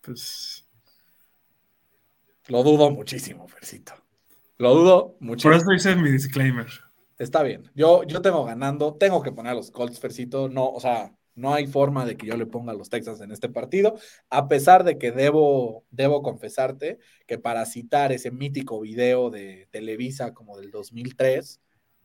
[0.00, 0.68] Pues.
[2.48, 3.94] Lo dudo muchísimo, Fercito.
[4.58, 5.52] Lo dudo muchísimo.
[5.52, 6.66] Por eso hice mi disclaimer.
[7.18, 7.70] Está bien.
[7.74, 10.48] Yo, yo tengo ganando, tengo que poner a los Colts, Fercito.
[10.48, 13.30] No, o sea, no hay forma de que yo le ponga a los Texans en
[13.30, 13.96] este partido,
[14.30, 20.32] a pesar de que debo, debo confesarte que para citar ese mítico video de Televisa
[20.32, 21.60] como del 2003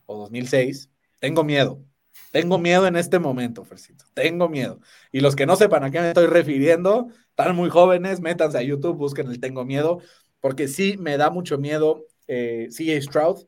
[0.05, 1.83] o 2006, tengo miedo.
[2.31, 4.03] Tengo miedo en este momento, Fercito.
[4.13, 4.81] Tengo miedo.
[5.13, 8.61] Y los que no sepan a qué me estoy refiriendo, están muy jóvenes, métanse a
[8.61, 9.99] YouTube, busquen el Tengo Miedo,
[10.41, 13.45] porque sí me da mucho miedo eh, CJ Stroud,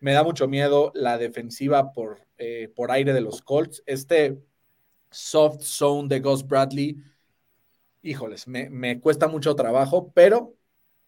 [0.00, 3.84] me da mucho miedo la defensiva por, eh, por aire de los Colts.
[3.86, 4.36] Este
[5.08, 6.96] soft zone de Gus Bradley,
[8.02, 10.56] híjoles, me, cuesta mucho trabajo, pero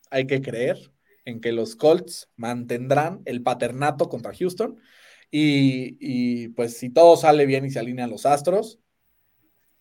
[0.08, 0.92] hay que creer
[1.24, 4.80] en que los Colts mantendrán el paternato contra Houston.
[5.28, 8.78] Y, pues si todo sale bien y se alinean los astros,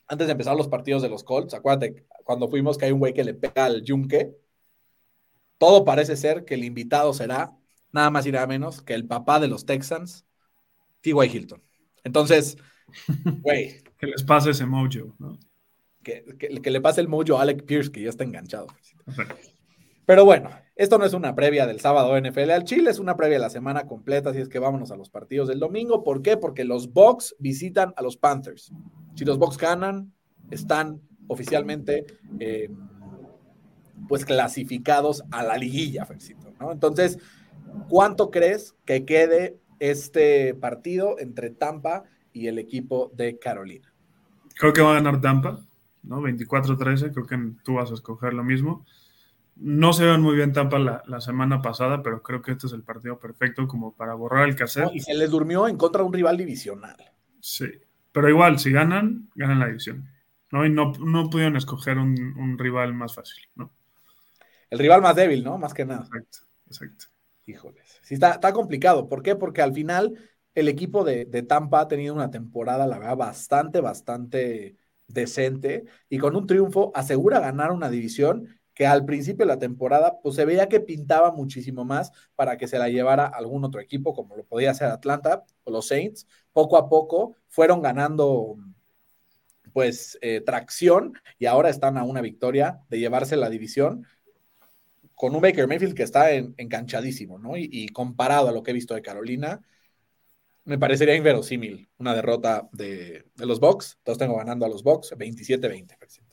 [0.07, 3.13] antes de empezar los partidos de los Colts, acuérdate, cuando fuimos que hay un güey
[3.13, 4.35] que le pega al yunque,
[5.57, 7.55] todo parece ser que el invitado será
[7.91, 10.25] nada más y nada menos que el papá de los Texans,
[11.01, 11.27] T.Y.
[11.27, 11.63] Hilton.
[12.03, 12.57] Entonces,
[13.41, 15.37] güey, que les pase ese mojo, ¿no?
[16.03, 16.23] Que,
[16.63, 18.67] le pase el mojo a Alec Pierce, que ya está enganchado.
[20.05, 23.37] Pero bueno, esto no es una previa del sábado NFL al Chile, es una previa
[23.37, 26.03] de la semana completa, así es que vámonos a los partidos del domingo.
[26.03, 26.37] ¿Por qué?
[26.37, 28.71] Porque los Bucks visitan a los Panthers.
[29.15, 30.13] Si los Bucks ganan,
[30.51, 32.05] están oficialmente
[32.39, 32.69] eh,
[34.07, 36.71] pues clasificados a la liguilla, Fercito, ¿no?
[36.71, 37.17] Entonces,
[37.89, 42.03] ¿cuánto crees que quede este partido entre Tampa
[42.35, 43.91] y el equipo de Carolina.
[44.57, 45.65] Creo que va a ganar Tampa,
[46.03, 46.21] ¿no?
[46.21, 48.85] 24-13, creo que tú vas a escoger lo mismo.
[49.55, 52.83] No se ven muy bien Tampa la, semana pasada, pero creo que este es el
[52.83, 54.93] partido perfecto como para borrar el cassette.
[54.93, 56.97] y se les durmió en contra de un rival divisional.
[57.39, 57.67] Sí,
[58.11, 60.09] pero igual, si ganan, ganan la división.
[60.51, 60.65] ¿no?
[60.65, 63.71] Y no, no pudieron escoger un, rival más fácil, ¿no?
[64.75, 65.57] El rival más débil, ¿no?
[65.57, 66.03] Más que nada.
[66.03, 67.05] Exacto, exacto.
[67.45, 67.99] Híjoles.
[68.01, 69.07] Sí, está, está complicado.
[69.07, 69.35] ¿Por qué?
[69.35, 70.17] Porque al final
[70.53, 74.75] el equipo de, Tampa ha tenido una temporada, la verdad, bastante, bastante
[75.07, 80.19] decente y con un triunfo asegura ganar una división que al principio de la temporada
[80.21, 84.13] pues se veía que pintaba muchísimo más para que se la llevara algún otro equipo
[84.13, 86.27] como lo podía hacer Atlanta o los Saints.
[86.51, 88.57] Poco a poco fueron ganando
[89.73, 94.07] pues eh, tracción y ahora están a una victoria de llevarse la división
[95.15, 97.57] con un Baker Mayfield que está enganchadísimo, ¿no?
[97.57, 99.61] y, comparado a lo que he visto de Carolina,
[100.65, 103.95] me parecería inverosímil una derrota de, los Bucks.
[103.99, 106.24] Entonces tengo ganando a los Bucks 27-20%.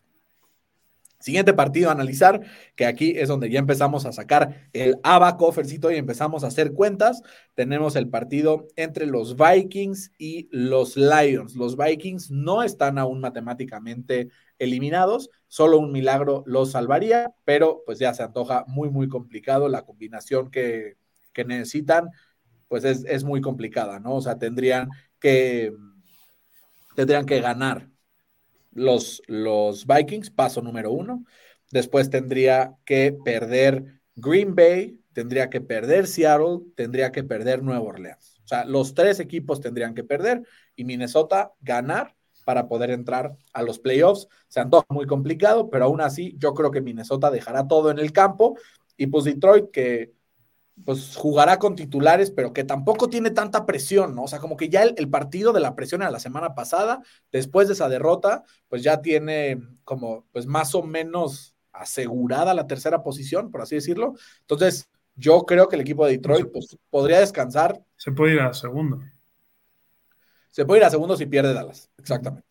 [1.23, 2.41] Siguiente partido a analizar,
[2.75, 6.73] que aquí es donde ya empezamos a sacar el abaco, Fercito, y empezamos a hacer
[6.73, 7.23] cuentas.
[7.55, 11.55] Tenemos el partido entre los Vikings y los Lions.
[11.55, 18.13] Los Vikings no están aún matemáticamente eliminados, solo un milagro los salvaría, pero pues ya
[18.15, 19.69] se antoja muy, muy complicado.
[19.69, 20.97] La combinación que,
[21.47, 22.11] necesitan,
[22.67, 24.17] pues es, es, muy complicada, ¿no?
[24.17, 24.89] O sea, tendrían
[25.21, 25.73] que,
[26.97, 27.92] tendrían que ganar
[28.73, 31.25] los, los Vikings, paso número uno.
[31.71, 38.41] Después tendría que perder Green Bay, tendría que perder Seattle, tendría que perder Nueva Orleans.
[38.45, 40.43] O sea, los tres equipos tendrían que perder
[40.77, 44.29] y Minnesota ganar para poder entrar a los playoffs.
[44.49, 48.13] Se antoja muy complicado, pero aún así yo creo que Minnesota dejará todo en el
[48.13, 48.59] campo
[48.97, 50.13] y pues Detroit que
[50.85, 54.25] pues jugará con titulares, pero que tampoco tiene tanta presión, ¿no?
[54.25, 57.69] O sea, como que ya el, partido de la presión a la semana pasada, después
[57.69, 63.51] de esa derrota, pues ya tiene como, pues más o menos asegurada la tercera posición,
[63.51, 64.15] por así decirlo.
[64.41, 67.81] Entonces, yo creo que el equipo de Detroit pues, podría descansar.
[67.97, 69.01] Se puede ir a segundo.
[70.51, 72.49] Se puede ir a segundo si pierde Dallas, exactamente.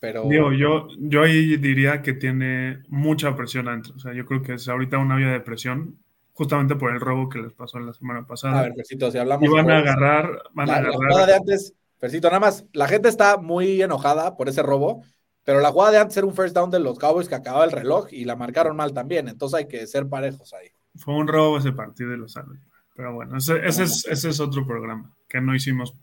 [0.00, 0.24] Pero...
[0.24, 3.94] Digo, yo, yo ahí diría que tiene mucha presión adentro.
[3.96, 5.98] O sea, yo creo que es ahorita una vía de presión
[6.40, 8.60] justamente por el robo que les pasó la semana pasada.
[8.60, 9.46] A ver, Fercito, si hablamos.
[9.46, 10.92] Y van a agarrar, van a agarrar.
[10.94, 15.04] La jugada de antes, Fercito, nada más, la gente está muy enojada por ese robo,
[15.44, 17.72] pero la jugada de antes era un first down de los Cowboys que acababa el
[17.72, 20.68] reloj y la marcaron mal también, entonces hay que ser parejos ahí.
[20.94, 22.72] Fue un robo ese partido de los árbitros.
[22.96, 25.94] Pero bueno, ese, es, otro programa que no hicimos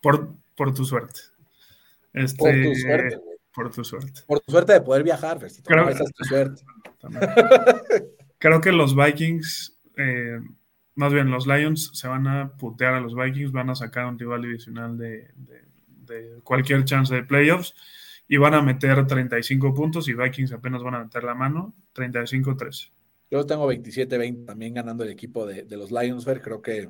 [0.00, 1.20] por, por tu suerte.
[2.12, 3.20] Este, por tu suerte.
[3.54, 4.22] Por tu suerte.
[4.26, 5.72] Por tu suerte de poder viajar, Fercito.
[5.88, 6.62] esa es tu suerte.
[8.38, 10.40] Creo que los Vikings, eh,
[10.94, 14.18] más bien los Lions, se van a putear a los Vikings, van a sacar un
[14.18, 15.28] rival divisional de,
[16.42, 17.74] cualquier chance de playoffs
[18.26, 22.90] y van a meter 35 puntos y Vikings apenas van a meter la mano, 35-13.
[23.30, 26.88] Yo tengo 27-20 también ganando el equipo de, los Lions, creo que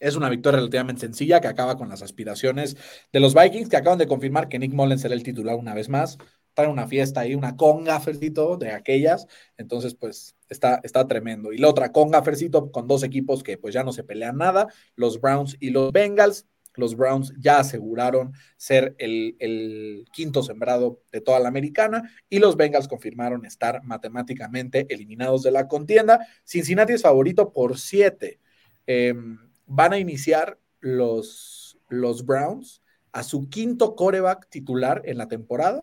[0.00, 2.76] es una victoria relativamente sencilla que acaba con las aspiraciones
[3.12, 5.88] de los Vikings, que acaban de confirmar que Nick Mullens será el titular una vez
[5.88, 6.18] más
[6.54, 9.26] trae una fiesta ahí, una conga, Fercito, de aquellas.
[9.56, 11.52] Entonces, pues está, está tremendo.
[11.52, 14.68] Y la otra conga, Fercito, con dos equipos que pues ya no se pelean nada,
[14.96, 16.46] los Browns y los Bengals.
[16.74, 22.56] Los Browns ya aseguraron ser el, el, quinto sembrado de toda la americana y los
[22.56, 26.26] Bengals confirmaron estar matemáticamente eliminados de la contienda.
[26.44, 28.40] Cincinnati es favorito por siete.
[28.86, 35.82] Em, van a iniciar los, los Browns a su quinto coreback titular en la temporada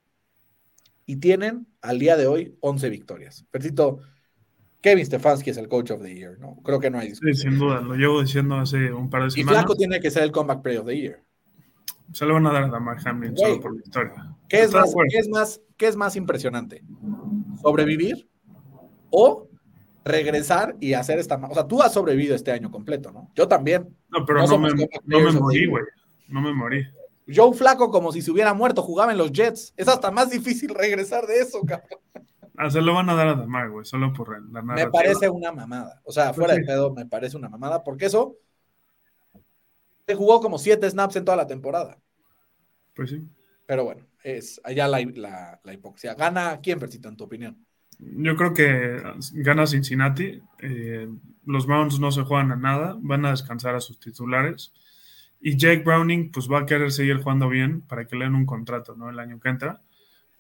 [1.10, 3.44] y tienen al día de hoy 11 victorias.
[3.50, 3.98] Percito,
[4.80, 6.58] Kevin Stefanski es el coach of the year, ¿no?
[6.64, 9.52] Creo que no hay Sí, sin duda, lo llevo diciendo hace un par de semanas.
[9.52, 11.24] Y Flaco tiene que ser el comeback player of the year.
[12.14, 14.36] Se lo van a dar a Damar Hamlin solo por la historia.
[14.48, 16.84] ¿Qué es, más, ¿qué, es más, ¿Qué es más impresionante?
[17.60, 18.30] ¿Sobrevivir
[19.10, 19.50] o
[20.06, 21.38] regresar y hacer esta...
[21.38, 23.32] O sea, tú has sobrevivido este año completo, ¿no?
[23.34, 23.98] Yo también.
[24.10, 24.70] No, pero no, me,
[25.06, 25.84] no me morí, güey.
[26.28, 26.86] No me morí.
[27.34, 29.74] Joe Flaco como si se hubiera muerto, jugaba en los Jets.
[29.78, 32.00] Es hasta más difícil regresar de eso, cabrón.
[32.58, 35.52] Ah, se lo van a dar a Damar, güey, solo por la Me parece una
[35.52, 36.02] mamada.
[36.04, 38.36] O sea, fuera de pedo, me parece una mamada, porque eso
[40.06, 41.98] se jugó como siete snaps en toda la temporada.
[42.96, 43.26] Pues sí.
[43.66, 46.16] Pero bueno, es allá la, la, hipocresía.
[46.16, 47.66] ¿Gana quién, Versito, en tu opinión?
[48.00, 49.02] Yo creo que
[49.36, 50.42] gana Cincinnati.
[50.58, 51.08] Eh,
[51.46, 54.74] los Browns no se juegan a nada, van a descansar a sus titulares.
[55.42, 58.46] Y Jake Browning, pues va a querer seguir jugando bien para que le den un
[58.46, 59.10] contrato, ¿no?
[59.10, 59.82] El año que entra.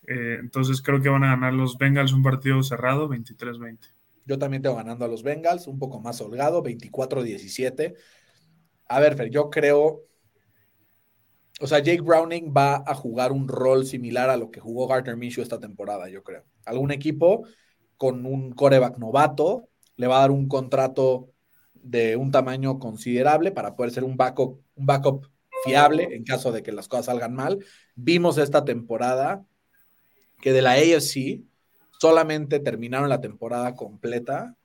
[0.07, 3.93] Eh, entonces creo que van a ganar los Bengals un partido cerrado, 23-20.
[4.25, 7.95] Yo también tengo ganando a los Bengals, un poco más holgado, 24-17.
[8.87, 10.03] A ver, Fer, yo creo.
[11.61, 15.17] O sea, Jake Browning va a jugar un rol similar a lo que jugó Gardner
[15.17, 16.45] Minshew esta temporada, yo creo.
[16.65, 17.45] Algún equipo
[17.97, 21.31] con un coreback novato le va a dar un contrato
[21.83, 25.27] de un tamaño considerable para poder ser un backup, un backup
[25.63, 27.63] fiable en caso de que las cosas salgan mal.
[27.95, 29.45] Vimos esta temporada
[30.41, 31.43] que de la AFC
[31.99, 34.55] solamente terminaron la temporada completa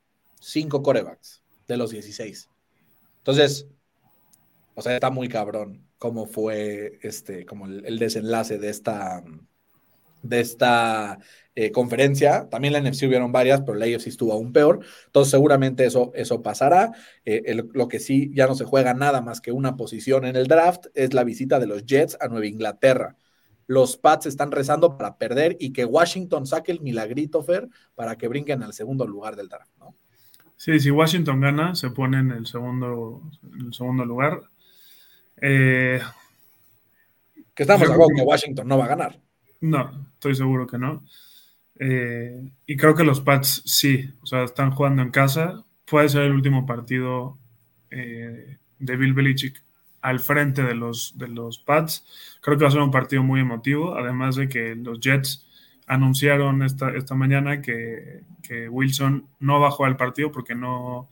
[0.40, 2.48] cinco corebacks de los 16.
[3.18, 3.66] Entonces,
[4.74, 9.24] o sea, está muy cabrón cómo fue este, como el desenlace de esta,
[10.24, 11.18] de esta
[11.54, 12.48] eh, conferencia.
[12.50, 14.80] También la NFC hubieron varias, pero la AFC estuvo aún peor.
[15.06, 16.92] Entonces, seguramente eso, eso pasará.
[17.24, 20.48] Eh, lo que sí ya no se juega nada más que una posición en el
[20.48, 23.16] draft es la visita de los Jets a Nueva Inglaterra.
[23.66, 28.28] Los Pats están rezando para perder y que Washington saque el milagrito, Fer, para que
[28.28, 29.94] brinquen al segundo lugar del draft, ¿no?
[30.56, 34.40] Sí, si Washington gana, se pone en el segundo, en el segundo lugar.
[35.40, 36.00] Eh,
[37.54, 39.20] que estamos de acuerdo que Washington no va a ganar.
[39.60, 41.04] No, estoy seguro que no.
[41.78, 45.64] Eh, y creo que los Pats sí, o sea, están jugando en casa.
[45.84, 47.38] Puede ser el último partido
[47.90, 49.62] eh, de Bill Belichick
[50.00, 52.04] al frente de los, de los Pats.
[52.40, 55.46] Creo que va a ser un partido muy emotivo, además de que los Jets
[55.86, 58.22] anunciaron esta, esta mañana que,
[58.70, 61.08] Wilson no bajó al partido porque no,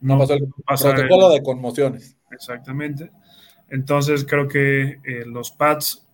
[0.00, 0.18] no,
[0.64, 2.16] pasó el protocolo de conmociones.
[2.30, 3.10] Exactamente.
[3.68, 6.06] Entonces creo que eh, los Pats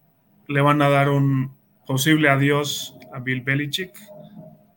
[0.49, 1.56] le van a dar un
[1.87, 3.97] posible adiós a Bill Belichick.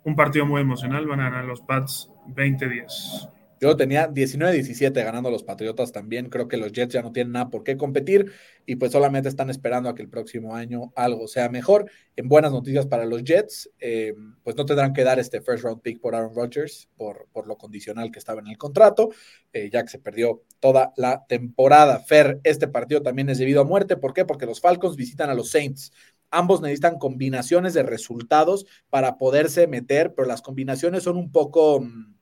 [0.05, 3.29] Un partido muy emocional, van a ganar los Pats 20-10.
[3.61, 6.29] Yo tenía 19-17 ganando los Patriotas también.
[6.29, 8.31] Creo que los Jets ya no tienen nada por qué competir
[8.65, 11.91] y pues solamente están esperando a que el próximo año algo sea mejor.
[12.15, 15.81] En buenas noticias para los Jets, eh, pues no tendrán que dar este first round
[15.81, 19.09] pick por Aaron Rodgers por, por lo condicional que estaba en el contrato,
[19.51, 21.99] eh, ya que se perdió toda la temporada.
[21.99, 23.97] Fer, este partido también es debido a muerte.
[23.97, 24.23] ¿Por qué?
[24.23, 25.91] Porque los Falcons visitan a los Saints.
[26.31, 32.15] Ambos necesitan combinaciones de resultados para poderse meter, pero las combinaciones son un poco mm,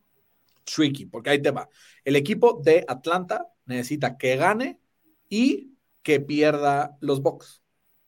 [0.64, 1.70] tricky, porque ahí te va.
[2.06, 4.80] El equipo de Atlanta necesita que gane
[5.30, 7.62] y que pierda los Bucks,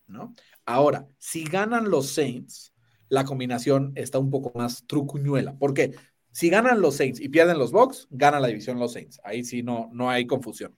[0.07, 0.33] ¿no?
[0.65, 2.73] Ahora, si ganan los Saints,
[3.09, 5.57] la combinación está un poco más trucuñuela.
[5.57, 5.95] ¿Por qué?
[6.31, 9.19] Si ganan los Saints y pierden los Bucks, gana la división los Saints.
[9.23, 10.75] Ahí sí no, no hay confusión.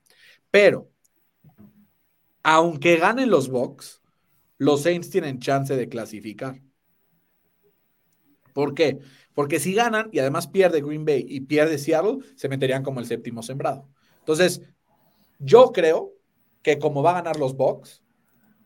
[0.50, 0.90] Pero,
[2.42, 4.01] aunque ganen los Bucks,
[4.62, 6.62] los Saints tienen chance de clasificar.
[8.54, 9.00] ¿Por qué?
[9.34, 13.08] Porque si ganan y además pierde Green Bay y pierde Seattle, se meterían como el
[13.08, 13.90] séptimo sembrado.
[14.20, 14.62] Entonces,
[15.40, 16.14] yo creo
[16.62, 18.04] que como va a ganar los Bucks,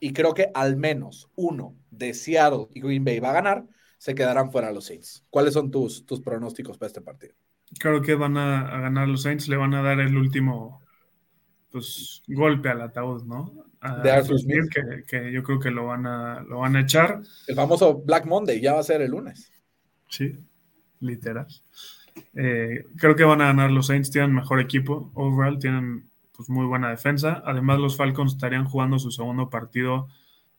[0.01, 3.65] y creo que al menos uno de Seattle y Green Bay va a ganar,
[3.97, 5.23] se quedarán fuera los Saints.
[5.29, 7.35] ¿Cuáles son tus, tus pronósticos para este partido?
[7.79, 10.81] Creo que van a, ganar los Saints, le van a dar el último
[11.75, 13.51] pues, golpe al ataúd, ¿no?
[14.01, 17.19] de Arthur Smith, que, que, yo creo que lo van, a, lo van a echar.
[17.47, 19.51] El famoso Black Monday ya va a ser el lunes.
[20.07, 20.39] Sí,
[21.01, 21.47] literal.
[22.33, 26.65] Eh, creo que van a ganar los Saints, tienen mejor equipo overall, tienen pues, muy
[26.65, 27.43] buena defensa.
[27.45, 30.07] Además, los Falcons estarían jugando su segundo partido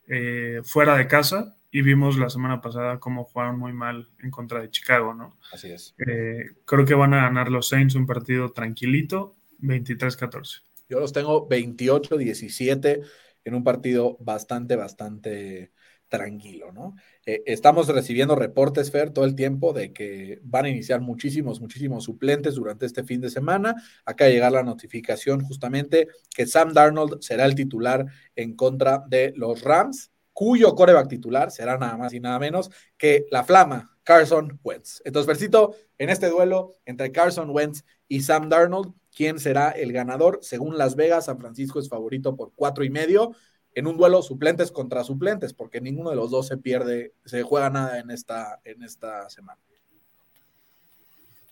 [0.07, 4.61] eh, fuera de casa y vimos la semana pasada cómo jugaron muy mal en contra
[4.61, 5.35] de Chicago, ¿no?
[5.51, 5.95] Así es.
[5.97, 10.66] Eh, creo que van a ganar los Saints un partido tranquilito, 23-14.
[10.89, 13.01] Yo los tengo 28-17
[13.43, 15.71] en un partido bastante, bastante
[16.07, 16.95] tranquilo, ¿no?
[17.25, 22.05] Eh, estamos recibiendo reportes, Fer, todo el tiempo de que van a iniciar muchísimos, muchísimos
[22.05, 23.75] suplentes durante este fin de semana.
[24.05, 29.61] Acá llegar la notificación justamente que Sam Darnold será el titular en contra de los
[29.61, 35.01] Rams, cuyo coreback titular será nada más y nada menos que la flama Carson Wentz.
[35.03, 40.37] Entonces, Fercito, en este duelo entre Carson Wentz y Sam Darnold, ¿quién será el ganador?
[40.43, 43.31] Según Las Vegas, San Francisco es favorito por cuatro y medio
[43.73, 47.71] en un duelo suplentes contra suplentes, porque ninguno de los dos se pierde, se juega
[47.71, 49.59] nada en esta, en esta semana.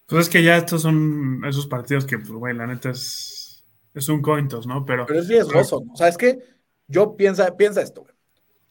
[0.05, 4.09] Pues es que ya estos son esos partidos que, pues, güey, la neta es, es
[4.09, 4.85] un cointos, ¿no?
[4.85, 5.93] Pero, pero es riesgoso, ¿no?
[5.93, 6.37] O sea, es que
[6.87, 8.13] yo piensa, piensa esto, güey.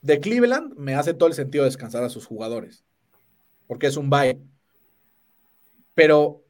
[0.02, 2.84] De Cleveland me hace todo el sentido descansar a sus jugadores,
[3.66, 4.38] porque es un bye.
[5.94, 6.43] Pero,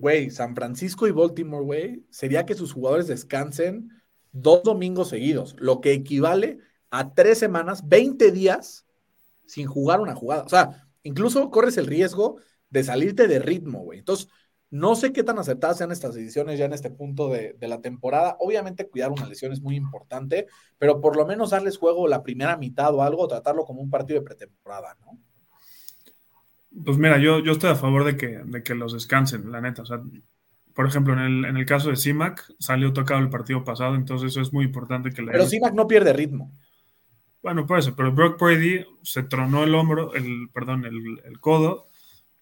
[0.00, 3.90] güey, San Francisco y Baltimore, güey, sería que sus jugadores descansen
[4.32, 6.58] dos domingos seguidos, lo que equivale
[6.90, 8.86] a tres semanas, 20 días
[9.46, 10.44] sin jugar una jugada.
[10.44, 12.36] O sea, incluso corres el riesgo
[12.70, 14.00] de salirte de ritmo, güey.
[14.00, 14.28] Entonces,
[14.70, 18.36] no sé qué tan acertadas sean estas decisiones ya en este punto de, la temporada.
[18.40, 20.46] Obviamente, cuidar una lesión es muy importante,
[20.78, 24.20] pero por lo menos darles juego la primera mitad o algo, tratarlo como un partido
[24.20, 25.18] de pretemporada, ¿no?
[26.84, 29.82] Pues mira, yo, yo estoy a favor de que, de que los descansen, la neta.
[29.82, 30.02] O sea,
[30.74, 34.32] por ejemplo, en el, en el caso de CIMAC, salió tocado el partido pasado, entonces
[34.32, 35.32] eso es muy importante que le.
[35.32, 36.52] Pero CIMAC no pierde ritmo.
[37.42, 41.88] Bueno, por eso, pero Brock Brady se tronó el hombro, el, perdón, el, codo,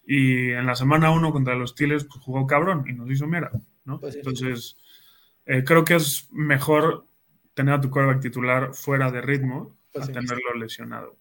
[0.03, 3.51] y en la semana uno contra los Steelers pues, jugó cabrón y nos hizo mera,
[3.85, 4.01] ¿no?
[4.01, 4.79] Pues entonces,
[5.45, 7.07] eh, creo que es mejor
[7.53, 11.17] tener a tu quarterback titular fuera de ritmo pues a tenerlo lesionado.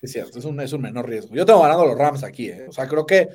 [0.00, 1.34] Es cierto, es un, es un menor riesgo.
[1.34, 2.66] Yo tengo ganando los Rams aquí, ¿eh?
[2.68, 3.28] O sea, creo que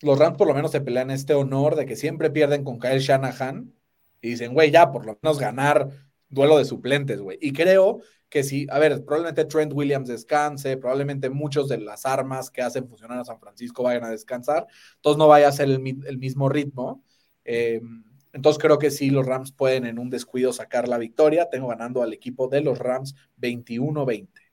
[0.00, 2.98] los Rams por lo menos se pelean este honor de que siempre pierden con Kyle
[2.98, 3.72] Shanahan
[4.20, 5.88] y dicen, güey, ya por lo menos ganar
[6.28, 7.38] duelo de suplentes, güey.
[7.40, 12.50] Y creo que sí, a ver, probablemente Trent Williams descanse, probablemente muchos de las armas
[12.50, 14.66] que hacen funcionar a San Francisco vayan a descansar,
[14.96, 17.04] entonces no vaya a ser el, mismo ritmo.
[17.44, 21.48] Em, entonces creo que sí, los Rams pueden en un descuido sacar la victoria.
[21.48, 24.43] Tengo ganando al equipo de los Rams 21-20.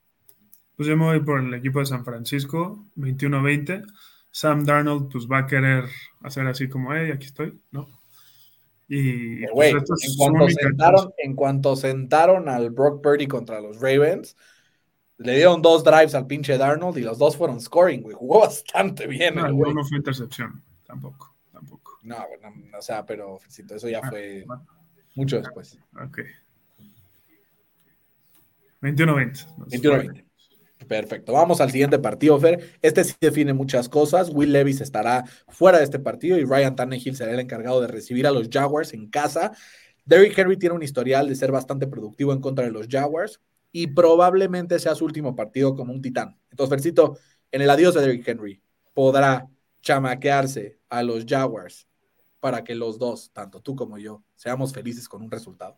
[0.76, 3.84] Pues yo me voy por el equipo de San Francisco, 21-20.
[4.30, 5.84] Sam Darnold pues va a querer
[6.22, 7.86] hacer así como, hey, aquí estoy, ¿no?
[8.88, 14.36] Y pues, en, cuanto sentaron, en, cuanto sentaron, al Brock Purdy contra los Ravens,
[15.18, 18.14] Le dieron dos drives al pinche Darnold y los dos fueron scoring, güey.
[18.14, 19.36] Jugó bastante bien.
[19.36, 21.98] No, no fue intercepción, tampoco, tampoco.
[22.02, 24.44] No, bueno, o sea, pero eso ya ah, fue
[25.14, 25.78] mucho después.
[25.94, 26.18] Ok.
[28.82, 29.46] 21-20.
[29.68, 30.24] 21-20.
[30.88, 31.32] Perfecto.
[31.32, 32.76] Vamos al siguiente partido, Fer.
[32.82, 34.30] Este sí define muchas cosas.
[34.30, 38.26] Will Levis estará fuera de este partido y Ryan Tannehill será el encargado de recibir
[38.26, 39.52] a los Jaguars en casa.
[40.04, 43.88] Derrick Henry tiene un historial de ser bastante productivo en contra de los Jaguars y
[43.88, 46.38] probablemente sea su último partido como un titán.
[46.50, 47.16] Entonces, Fercito,
[47.50, 48.62] en el adiós de Derrick Henry,
[48.92, 49.48] podrá
[49.80, 51.86] chamaquearse a los Jaguars
[52.40, 55.76] para que los dos, tanto tú como yo, seamos felices con un resultado.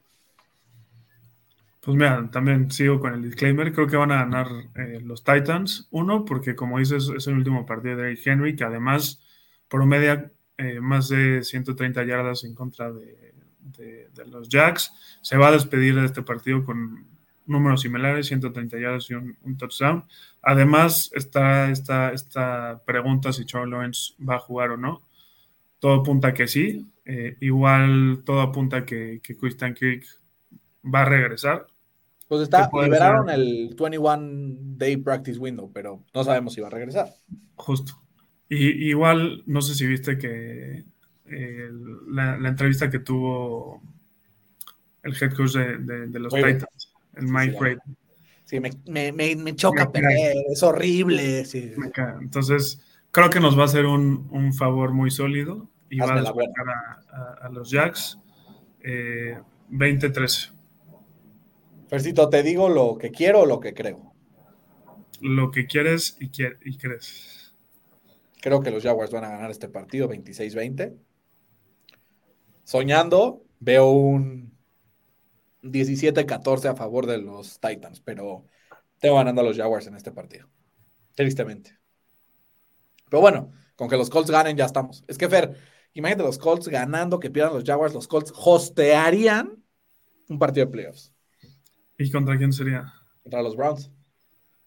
[1.84, 3.70] Pues mira, también sigo con el disclaimer.
[3.72, 5.86] Creo que van a ganar eh, los Titans.
[5.90, 9.20] Uno, porque como dices, es el último partido de Henry, que además
[9.68, 13.34] promedia eh, más de 130 yardas en contra de,
[14.26, 14.92] los Jacks.
[15.20, 17.06] Se va a despedir de este partido con
[17.44, 20.04] números similares, 130 yardas y un, touchdown.
[20.40, 25.02] Además, está esta, esta pregunta si Charles Lawrence va a jugar o no.
[25.80, 26.86] Todo apunta que sí.
[27.04, 30.06] Eh, igual todo apunta que, que Christian Kirk
[30.82, 31.66] va a regresar.
[32.26, 37.08] Pues está, liberaron el 21 Day Practice Window, pero no sabemos si va a regresar.
[37.56, 37.92] Justo.
[38.48, 40.84] Y, igual, no sé si viste que
[42.08, 43.82] la, entrevista que tuvo
[45.02, 47.78] el head coach de, los Titans, el Mike
[48.44, 49.90] sí, Sí, me, choca
[50.50, 51.44] es horrible.
[52.20, 56.66] Entonces, creo que nos va a hacer un, favor muy sólido y va a despertar
[57.42, 58.18] a, los Jacks.
[58.82, 60.53] 20-13.
[61.88, 64.14] Fercito, ¿te digo lo que quiero o lo que creo?
[65.20, 67.54] Lo que quieres y, y crees.
[68.40, 70.96] Creo que los Jaguars van a ganar este partido 26-20.
[72.64, 74.54] Soñando, veo un
[75.62, 78.44] 17-14 a favor de los Titans, pero
[78.98, 80.48] tengo ganando a los Jaguars en este partido.
[81.14, 81.78] Tristemente.
[83.08, 85.04] Pero bueno, con que los Colts ganen ya estamos.
[85.08, 85.56] Es que, Fer,
[85.94, 89.62] imagínate los Colts ganando, que pierdan los Jaguars, los Colts hostearían
[90.28, 91.13] un partido de playoffs.
[91.98, 92.92] ¿Y contra quién sería?
[93.22, 93.90] Contra los Browns.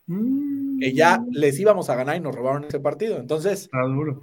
[0.05, 0.79] Mm.
[0.79, 3.17] Que ya les íbamos a ganar y nos robaron ese partido.
[3.17, 3.63] Entonces.
[3.63, 4.21] Está duro.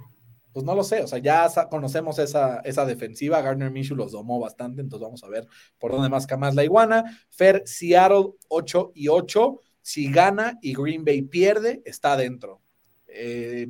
[0.51, 1.03] Pues no lo sé.
[1.03, 3.41] O sea, ya conocemos esa, esa defensiva.
[3.41, 4.81] Gardner Minshew los domó bastante.
[4.81, 5.47] Entonces vamos a ver
[5.77, 7.03] por dónde más más la iguana.
[7.29, 9.59] Fer, Seattle 8 y 8.
[9.81, 12.61] Si gana y Green Bay pierde, está dentro.
[13.07, 13.67] Eh,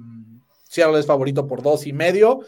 [0.64, 2.40] Seattle es favorito por dos y medio.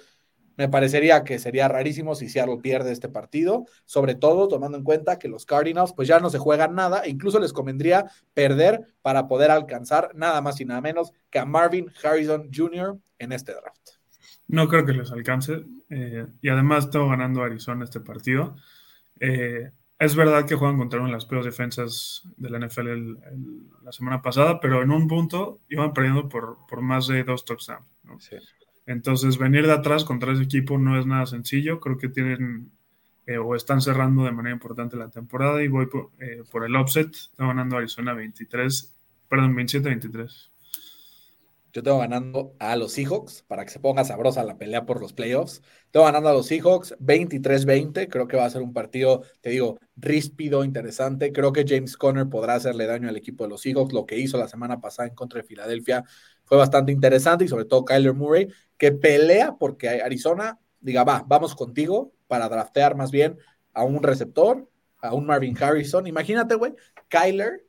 [0.57, 5.19] Me parecería que sería rarísimo si Seattle pierde este partido, sobre todo tomando en cuenta
[5.19, 9.27] que los Cardinals pues ya no se juegan nada, e incluso les convendría perder para
[9.27, 12.97] poder alcanzar nada más y nada menos que a Marvin Harrison Jr.
[13.19, 13.97] en este draft.
[14.47, 18.55] No creo que les alcance, eh, y además estoy ganando Arizona este partido.
[19.19, 23.17] Eh, es verdad que juegan contra una de las peores defensas de la NFL
[23.83, 27.87] la semana pasada, pero en un punto iban perdiendo por, por más de dos touchdowns.
[28.03, 28.19] ¿no?
[28.19, 28.37] Sí.
[28.87, 31.79] Entonces, venir de atrás contra ese equipo no es nada sencillo.
[31.81, 32.71] Creo que tienen
[33.25, 37.13] eh, o están cerrando de manera importante la temporada y voy por, eh, el offset.
[37.13, 38.95] Estoy ganando Arizona 23,
[39.27, 40.49] perdón, 27-23.
[41.73, 45.11] Yo tengo ganando a los Seahawks para que se ponga sabrosa la pelea por los
[45.11, 45.61] playoffs.
[45.91, 48.07] Tengo ganando a los Seahawks 23-20.
[48.07, 51.33] Creo que va a ser un partido, te digo, ríspido, interesante.
[51.33, 53.93] Creo que James Conner podrá hacerle daño al equipo de los Seahawks.
[53.93, 56.05] Lo que hizo la semana pasada en contra de Filadelfia
[56.45, 58.47] fue bastante interesante y sobre todo Kyler Murray,
[58.77, 63.37] que pelea porque Arizona diga, va, vamos contigo para draftear más bien
[63.73, 64.69] a un receptor,
[65.01, 66.07] a un Marvin Harrison.
[66.07, 66.73] Imagínate, güey,
[67.09, 67.65] Kyler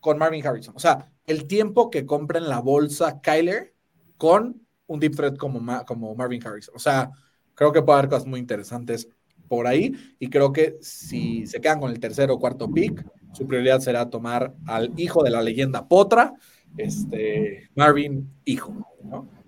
[0.00, 0.74] con Marvin Harrison.
[0.76, 3.74] O sea, el tiempo que compren la bolsa Kyler
[4.16, 6.74] con un deep threat como, como Marvin Harrison.
[6.76, 7.10] O sea,
[7.54, 9.08] creo que puede haber cosas muy interesantes
[9.48, 13.46] por ahí y creo que si se quedan con el tercer o cuarto pick, su
[13.46, 16.34] prioridad será tomar al hijo de la leyenda Potra,
[16.76, 18.74] este, Marvin hijo,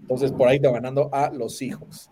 [0.08, 2.10] Entonces por ahí está ganando a los hijos.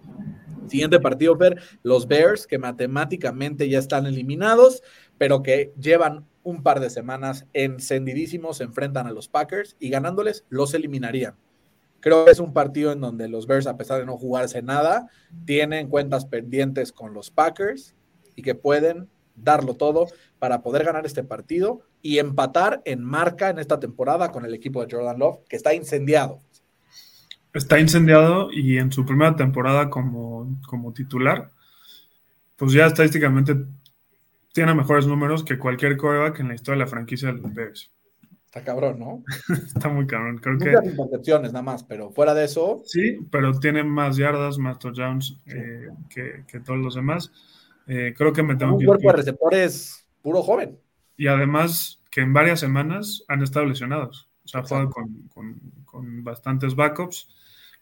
[0.68, 4.82] Siguiente partido, ver los Bears, que matemáticamente ya están eliminados,
[5.16, 10.44] pero que llevan un par de semanas encendidísimos, se enfrentan a los Packers y ganándoles
[10.51, 11.36] los eliminarían.
[12.01, 15.09] Creo que es un partido en donde los Bears, a pesar de no jugarse nada,
[15.47, 17.94] tienen cuentas pendientes con los Packers
[18.34, 20.07] y que pueden darlo todo
[20.38, 24.84] para poder ganar este partido y empatar en marca en esta temporada con el equipo
[24.84, 26.40] de Jordan Love, que está incendiado.
[27.57, 31.50] Está incendiado y en su primera temporada como, como titular,
[32.57, 33.57] pues ya estadísticamente
[34.52, 37.90] tiene mejores números que cualquier coreback en la historia de la franquicia de los Bears.
[38.44, 39.24] Está cabrón, ¿no?
[39.66, 40.38] Está muy cabrón.
[40.38, 40.88] Creo Muchas que.
[40.90, 42.82] intercepciones nada más, pero fuera de eso.
[42.84, 47.32] Sí, pero tiene más yardas, más touchdowns eh, que, todos los demás.
[47.86, 50.78] Eh, creo que me tengo Un cuerpo de receptores puro joven.
[51.16, 54.28] Y además que en varias semanas han estado lesionados.
[54.44, 57.28] O sea, ha jugado con, con, con, bastantes backups.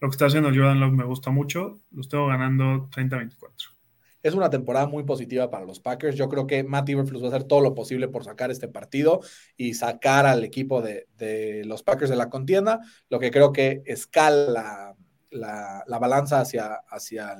[0.04, 1.80] Lo que está haciendo Jordan Love me gusta mucho.
[1.90, 3.74] Lo tengo ganando 30-24
[4.22, 6.16] es una temporada muy positiva para los Packers.
[6.16, 9.20] Yo creo que Matt Iverflus va a hacer todo lo posible por sacar este partido
[9.54, 12.80] y sacar al equipo de, los Packers de la contienda,
[13.10, 14.96] lo que creo que escala
[15.30, 17.36] la, balanza hacia, hacia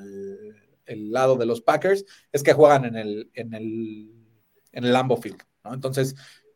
[0.87, 4.13] el, lado de los Packers es que juegan en el, en el,
[4.73, 5.43] en el Lambo Field.
[5.65, 5.73] ¿no?
[5.73, 6.15] Entonces,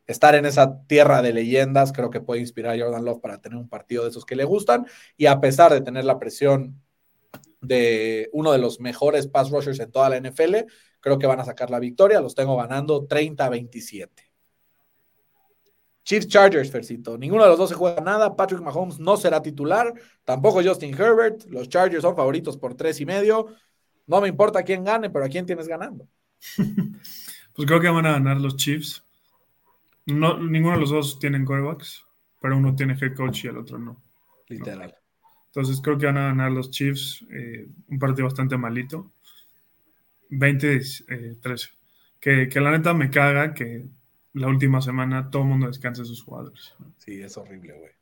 [0.09, 3.59] estar en esa tierra de leyendas creo que puede inspirar a Jordan Love para tener
[3.59, 4.87] un partido de esos que le gustan
[5.17, 6.83] y a pesar de tener la presión
[7.61, 10.57] de uno de los mejores pass rushers en toda la NFL.
[11.01, 12.21] Creo que van a sacar la victoria.
[12.21, 14.09] Los tengo ganando 30-27.
[16.05, 17.19] Chiefs Chargers, Fercito.
[17.19, 18.35] Ninguno de los dos se juega nada.
[18.35, 19.93] Patrick Mahomes no será titular.
[20.25, 21.45] Tampoco Justin Herbert.
[21.51, 23.47] Los Chargers son favoritos por tres y medio.
[24.07, 26.09] No me importa quién gane, pero a quién tienes ganando.
[26.57, 29.05] pues creo que van a ganar los Chiefs.
[30.09, 32.05] No, ninguno de los dos tienen quarterbacks,
[32.41, 34.03] pero uno tiene head coach y el otro no.
[34.49, 34.95] Literal.
[35.47, 39.13] Entonces creo que van a ganar los Chiefs eh, un partido bastante malito.
[40.31, 41.71] 20-13.
[42.21, 43.87] que, que, la neta me caga que
[44.35, 46.75] la última semana todo el mundo descanse sus jugadores.
[46.99, 47.93] Sí, es horrible, güey.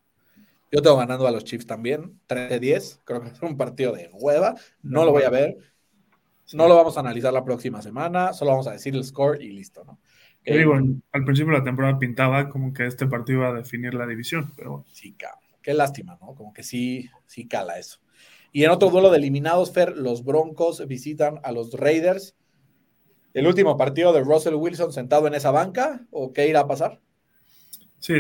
[0.71, 3.01] Yo tengo ganando a los Chiefs también, 13-10.
[3.05, 4.55] Creo que es un partido de hueva.
[4.83, 5.57] No lo voy a ver.
[6.53, 8.33] No lo vamos a analizar la próxima semana.
[8.33, 9.99] Solo vamos a decir el score y listo, ¿no?
[10.47, 10.65] Eh,
[11.13, 14.53] al principio de la temporada pintaba como que este partido iba a definir la división,
[14.57, 15.41] pero Sí, cabrón.
[15.61, 16.35] Qué lástima, ¿no?
[16.35, 17.99] Como que sí, sí cala eso.
[18.53, 22.37] Y en otro duelo de eliminados, Fer, los Broncos visitan a los Raiders.
[23.35, 26.07] ¿El último partido de Russell Wilson sentado en esa banca?
[26.11, 27.01] ¿O qué irá a pasar?
[27.99, 28.15] Sí,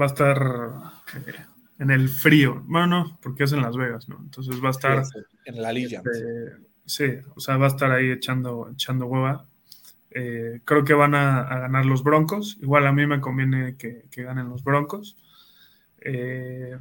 [0.00, 0.38] va a estar
[1.26, 1.34] eh,
[1.80, 2.62] en el frío.
[2.66, 4.20] Bueno, no, porque es en Las Vegas, ¿no?
[4.22, 5.02] Entonces va a estar.
[5.44, 6.00] en la Liga.
[6.04, 7.04] Este, sí,
[7.34, 9.46] o sea, va a estar ahí echando, echando hueva.
[10.14, 12.56] Eh, creo que van a, ganar los Broncos.
[12.62, 15.16] Igual a mí me conviene que, que ganen los Broncos.
[16.00, 16.78] Eh,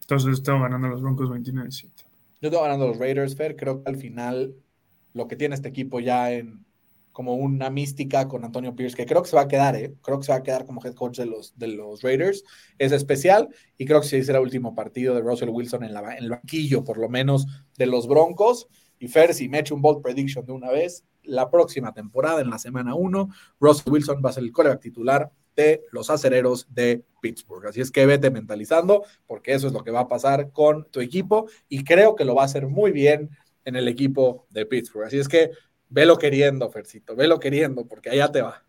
[0.00, 1.90] entonces estaba ganando los Broncos 29-7.
[2.40, 3.56] Yo estoy ganando los Raiders, Fer.
[3.56, 4.54] Creo que al final
[5.12, 6.64] lo que tiene este equipo ya en
[7.18, 9.92] como una mística con Antonio Pierce, que creo que se va a quedar, ¿eh?
[10.02, 12.44] creo que se va a quedar como head coach de los, de los Raiders,
[12.78, 16.16] es especial y creo que sí será el último partido de Russell Wilson en, la,
[16.16, 18.68] en el banquillo, por lo menos, de los Broncos.
[19.00, 22.50] Y Fer, si me echo un bold prediction de una vez, la próxima temporada, en
[22.50, 23.28] la semana 1,
[23.60, 27.66] Russell Wilson va a ser el coreback titular de los acereros de Pittsburgh.
[27.66, 31.00] Así es que vete mentalizando, porque eso es lo que va a pasar con tu
[31.00, 33.30] equipo y creo que lo va a hacer muy bien
[33.64, 35.06] en el equipo de Pittsburgh.
[35.06, 35.50] Así es que
[35.88, 38.62] velo queriendo, Fercito, velo queriendo, porque allá te va.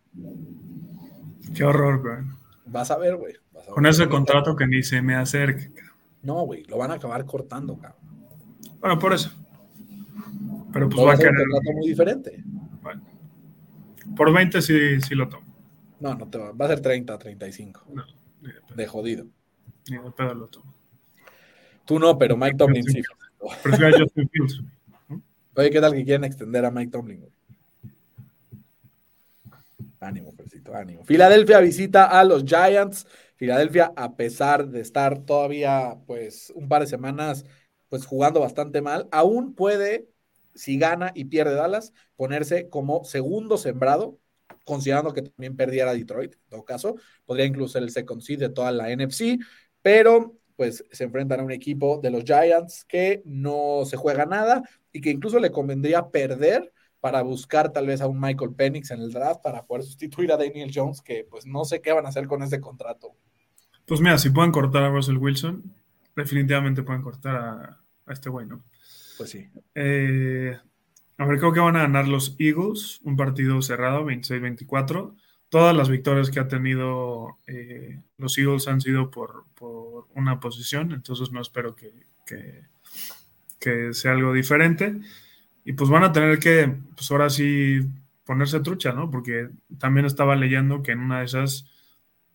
[1.55, 2.17] Qué horror, güey.
[2.65, 3.35] Vas a ver, güey.
[3.69, 5.71] Con ese contrato que ni se me acerque.
[6.21, 7.99] No, güey, lo van a acabar cortando, cabrón.
[8.79, 9.31] Bueno, por eso.
[10.71, 12.43] Pero pues va, a ser un contrato muy diferente.
[12.81, 13.01] Bueno.
[14.15, 15.45] Por 20 sí, sí lo tomo.
[15.99, 16.51] No, no te va.
[16.51, 17.85] Va a ser 30, 35.
[17.93, 18.03] No,
[18.75, 19.25] de, jodido.
[19.89, 20.73] Ni de pedo lo tomo.
[21.85, 23.01] Tú no, pero Mike Tomlin sí.
[23.63, 24.63] Prefiero a Justin Fields.
[25.55, 27.25] Oye, ¿qué tal que quieren extender a Mike Tomlin?
[29.99, 31.03] Ánimo, Percito, ánimo.
[31.03, 33.05] Filadelfia visita a los Giants.
[33.35, 37.45] Filadelfia, a pesar de estar todavía, pues, un par de semanas,
[37.89, 40.09] pues, jugando bastante mal, aún puede,
[40.53, 44.19] si gana y pierde Dallas, ponerse como segundo sembrado
[44.69, 46.95] considerando que también perdiera Detroit, en todo caso,
[47.25, 49.39] podría incluso ser el second seed de toda la NFC,
[49.81, 54.61] pero pues se enfrentan a un equipo de los Giants que no se juega nada
[54.91, 59.01] y que incluso le convendría perder para buscar tal vez a un Michael Penix en
[59.01, 62.09] el draft para poder sustituir a Daniel Jones, que pues no sé qué van a
[62.09, 63.15] hacer con ese contrato.
[63.85, 65.63] Pues mira, si pueden cortar a Russell Wilson,
[66.15, 68.61] definitivamente pueden cortar a, a este güey, ¿no?
[69.19, 69.49] Pues sí.
[69.75, 70.57] Eh,
[71.17, 75.13] a ver, creo que van a ganar los Eagles, un partido cerrado, 26-24.
[75.49, 79.43] Todas las victorias que ha tenido eh, los Eagles han sido por,
[80.15, 81.91] una posición, entonces no espero que,
[83.59, 85.01] que, sea algo diferente.
[85.65, 87.81] Y pues van a tener que, pues ahora sí,
[88.23, 89.11] ponerse trucha, ¿no?
[89.11, 91.65] Porque también estaba leyendo que en una de esas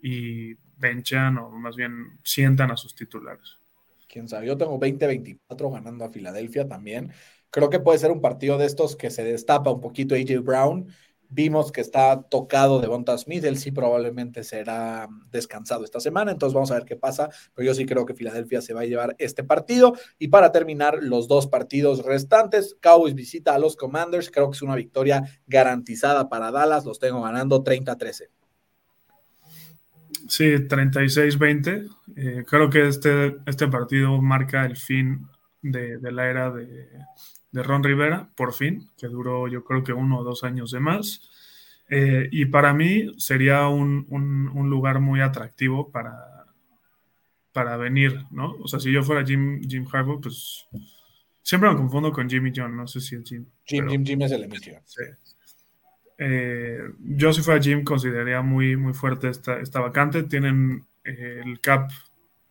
[0.03, 3.63] y benchan o más bien sientan a sus titulares.
[4.14, 7.10] Quién sabe, yo tengo 20-24 ganando a Filadelfia también.
[7.50, 10.86] Creo que puede ser un partido de estos que se destapa un poquito AJ Brown.
[11.28, 16.70] Vimos que está tocado de Smith, él sí probablemente será descansado esta semana, entonces vamos
[16.70, 19.42] a ver qué pasa, pero yo sí creo que Filadelfia se va a llevar este
[19.42, 19.94] partido.
[20.16, 24.62] Y para terminar, los dos partidos restantes, Cowboys visita a los Commanders, creo que es
[24.62, 28.28] una victoria garantizada para Dallas, los tengo ganando 30-13.
[30.29, 31.89] Sí, 36-20.
[32.16, 35.27] Eh, creo que este, este partido marca el fin
[35.62, 36.89] de la era de,
[37.55, 40.81] de Ron Rivera, por fin, que duró yo creo que uno o dos años de
[40.81, 41.22] más.
[41.89, 44.09] Eh, y para mí sería un,
[44.68, 46.47] lugar muy atractivo para,
[47.53, 48.57] para venir, ¿no?
[48.61, 50.66] O sea, si yo fuera Jim, Jim Harbaugh, pues
[51.43, 53.47] siempre me confundo con Jimmy John, no sé si es Jim.
[53.64, 54.83] Jim, Jim, Jim es el emisión.
[54.85, 55.03] Sí.
[56.18, 60.22] Eh, yo si fuera Jim consideraría muy, muy fuerte esta, esta vacante.
[60.22, 61.90] Tienen eh, el cap,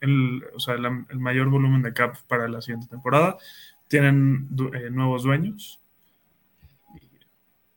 [0.01, 3.37] el, o sea, el mayor volumen de cap para la siguiente temporada.
[3.87, 4.47] Tienen
[4.91, 5.79] nuevos dueños.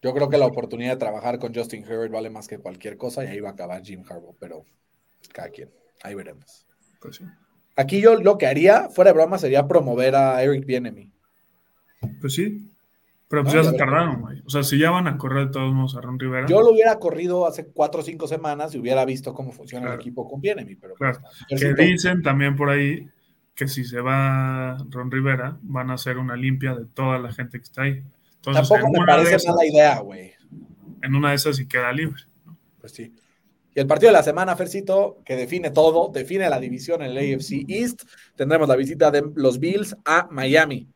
[0.02, 3.24] Yo creo que la oportunidad de trabajar con Justin Herbert vale más que cualquier cosa
[3.24, 4.64] y ahí va a acabar Jim Harbaugh, pero
[5.32, 5.70] cada quien,
[6.02, 6.66] ahí veremos.
[7.00, 7.20] Pues
[7.76, 11.12] Aquí yo lo que haría, fuera de broma, sería promover a Eric Bienemy.
[12.20, 12.72] Pues sí,
[13.28, 14.42] pero pues ya se tardaron, güey.
[14.46, 16.46] O sea, si ya van a correr de todos modos a Ron Rivera.
[16.46, 20.00] Yo lo hubiera corrido hace cuatro o cinco semanas y hubiera visto cómo funciona el
[20.00, 21.18] equipo con Bienemy, pero pues,
[21.48, 23.08] que dicen también por ahí
[23.54, 27.58] que si se va Ron Rivera, van a hacer una limpia de toda la gente
[27.58, 28.02] que está ahí.
[28.42, 30.32] Tampoco me parece mala idea, güey.
[31.02, 32.22] En una de esas sí queda libre.
[32.78, 33.12] Pues sí.
[33.74, 37.18] Y el partido de la semana, Fercito, que define todo, define la división en el
[37.18, 38.04] AFC East.
[38.34, 40.88] Tendremos la visita de los Bills a Miami.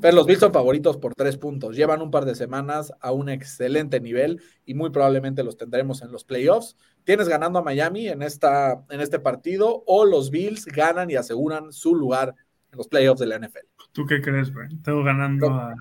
[0.00, 1.76] Pero los Bills son favoritos por tres puntos.
[1.76, 6.10] Llevan un par de semanas a un excelente nivel y muy probablemente los tendremos en
[6.12, 6.76] los playoffs.
[7.04, 11.72] ¿Tienes ganando a Miami en, esta, en este partido o los Bills ganan y aseguran
[11.72, 12.34] su lugar
[12.70, 13.66] en los playoffs de la NFL?
[13.92, 14.82] ¿Tú qué crees, Brian?
[14.82, 15.74] Tengo ganando a,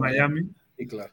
[0.00, 0.50] Miami.
[0.76, 1.12] Sí, claro.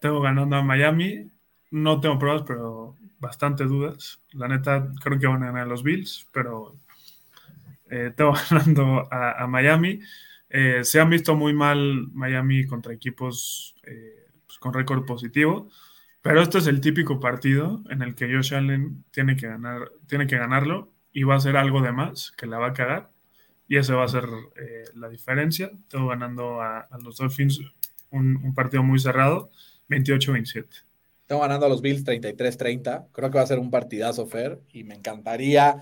[0.00, 1.30] Tengo ganando a Miami.
[1.70, 4.20] No tengo pruebas, pero bastante dudas.
[4.32, 6.76] La neta, creo que van a ganar los Bills, pero
[7.90, 10.00] eh, tengo ganando a, Miami.
[10.50, 15.68] Eh, se han visto muy mal Miami contra equipos eh, pues, con récord positivo,
[16.22, 20.26] pero este es el típico partido en el que Josh Allen tiene que, ganar, tiene
[20.26, 23.10] que ganarlo y va a ser algo de más que la va a cagar
[23.68, 24.24] y ese va a ser
[24.56, 25.70] eh, la diferencia.
[25.88, 27.60] Tengo ganando a, los Dolphins
[28.10, 29.50] un, partido muy cerrado,
[29.90, 30.66] 28-27.
[31.26, 33.08] Tengo ganando a los Bills 33-30.
[33.12, 35.78] Creo que va a ser un partidazo, Fer, y me encantaría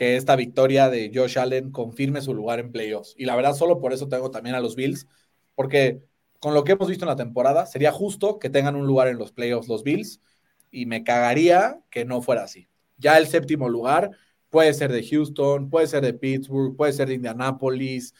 [0.00, 3.12] que esta victoria de Josh Allen confirme su lugar en playoffs.
[3.18, 5.06] Y la verdad, solo por eso tengo también a los Bills,
[5.54, 6.02] porque
[6.38, 9.18] con lo que hemos visto en la temporada, sería justo que tengan un lugar en
[9.18, 10.22] los playoffs los Bills,
[10.70, 12.66] y me cagaría que no fuera así.
[12.96, 14.12] Ya el séptimo lugar
[14.48, 18.14] Puede ser de Houston, puede ser de Pittsburgh, puede ser de Indianapolis,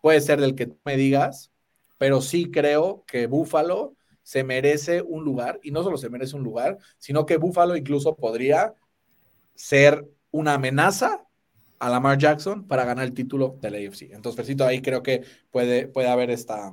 [0.00, 1.52] puede ser del que tú me digas,
[1.98, 6.42] pero sí creo que Buffalo se merece un lugar, y no solo se merece un
[6.42, 8.74] lugar, sino que Buffalo incluso podría
[9.54, 11.25] ser una amenaza
[11.78, 14.12] a Lamar Jackson para ganar el título del AFC.
[14.12, 16.72] Entonces, Fercito, ahí creo que puede, puede haber esta,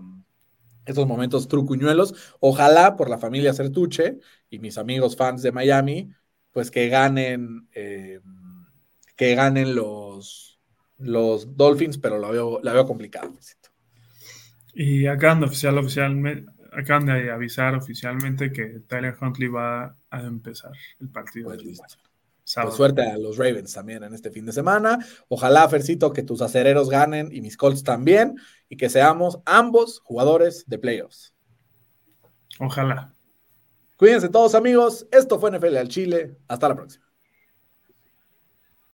[0.86, 2.36] estos momentos trucuñuelos.
[2.39, 6.10] Ojalá por la familia Certuche y mis amigos fans de Miami,
[6.51, 7.68] pues que ganen.
[7.74, 8.20] Eh,
[9.16, 10.60] que ganen los,
[10.97, 13.30] los Dolphins, pero la veo, la veo complicada.
[14.74, 20.72] Y acaban de, oficial, oficialmente, acaban de avisar oficialmente que Tyler Huntley va a empezar
[20.99, 21.49] el partido.
[21.49, 21.80] Pues
[22.62, 25.00] pues suerte a los Ravens también en este fin de semana.
[25.28, 28.36] Ojalá, Fercito, que tus acereros ganen y mis Colts también
[28.70, 31.34] y que seamos ambos jugadores de playoffs.
[32.60, 33.14] Ojalá.
[33.96, 35.08] Cuídense todos, amigos.
[35.12, 36.38] Esto fue NFL al Chile.
[36.48, 37.03] Hasta la próxima.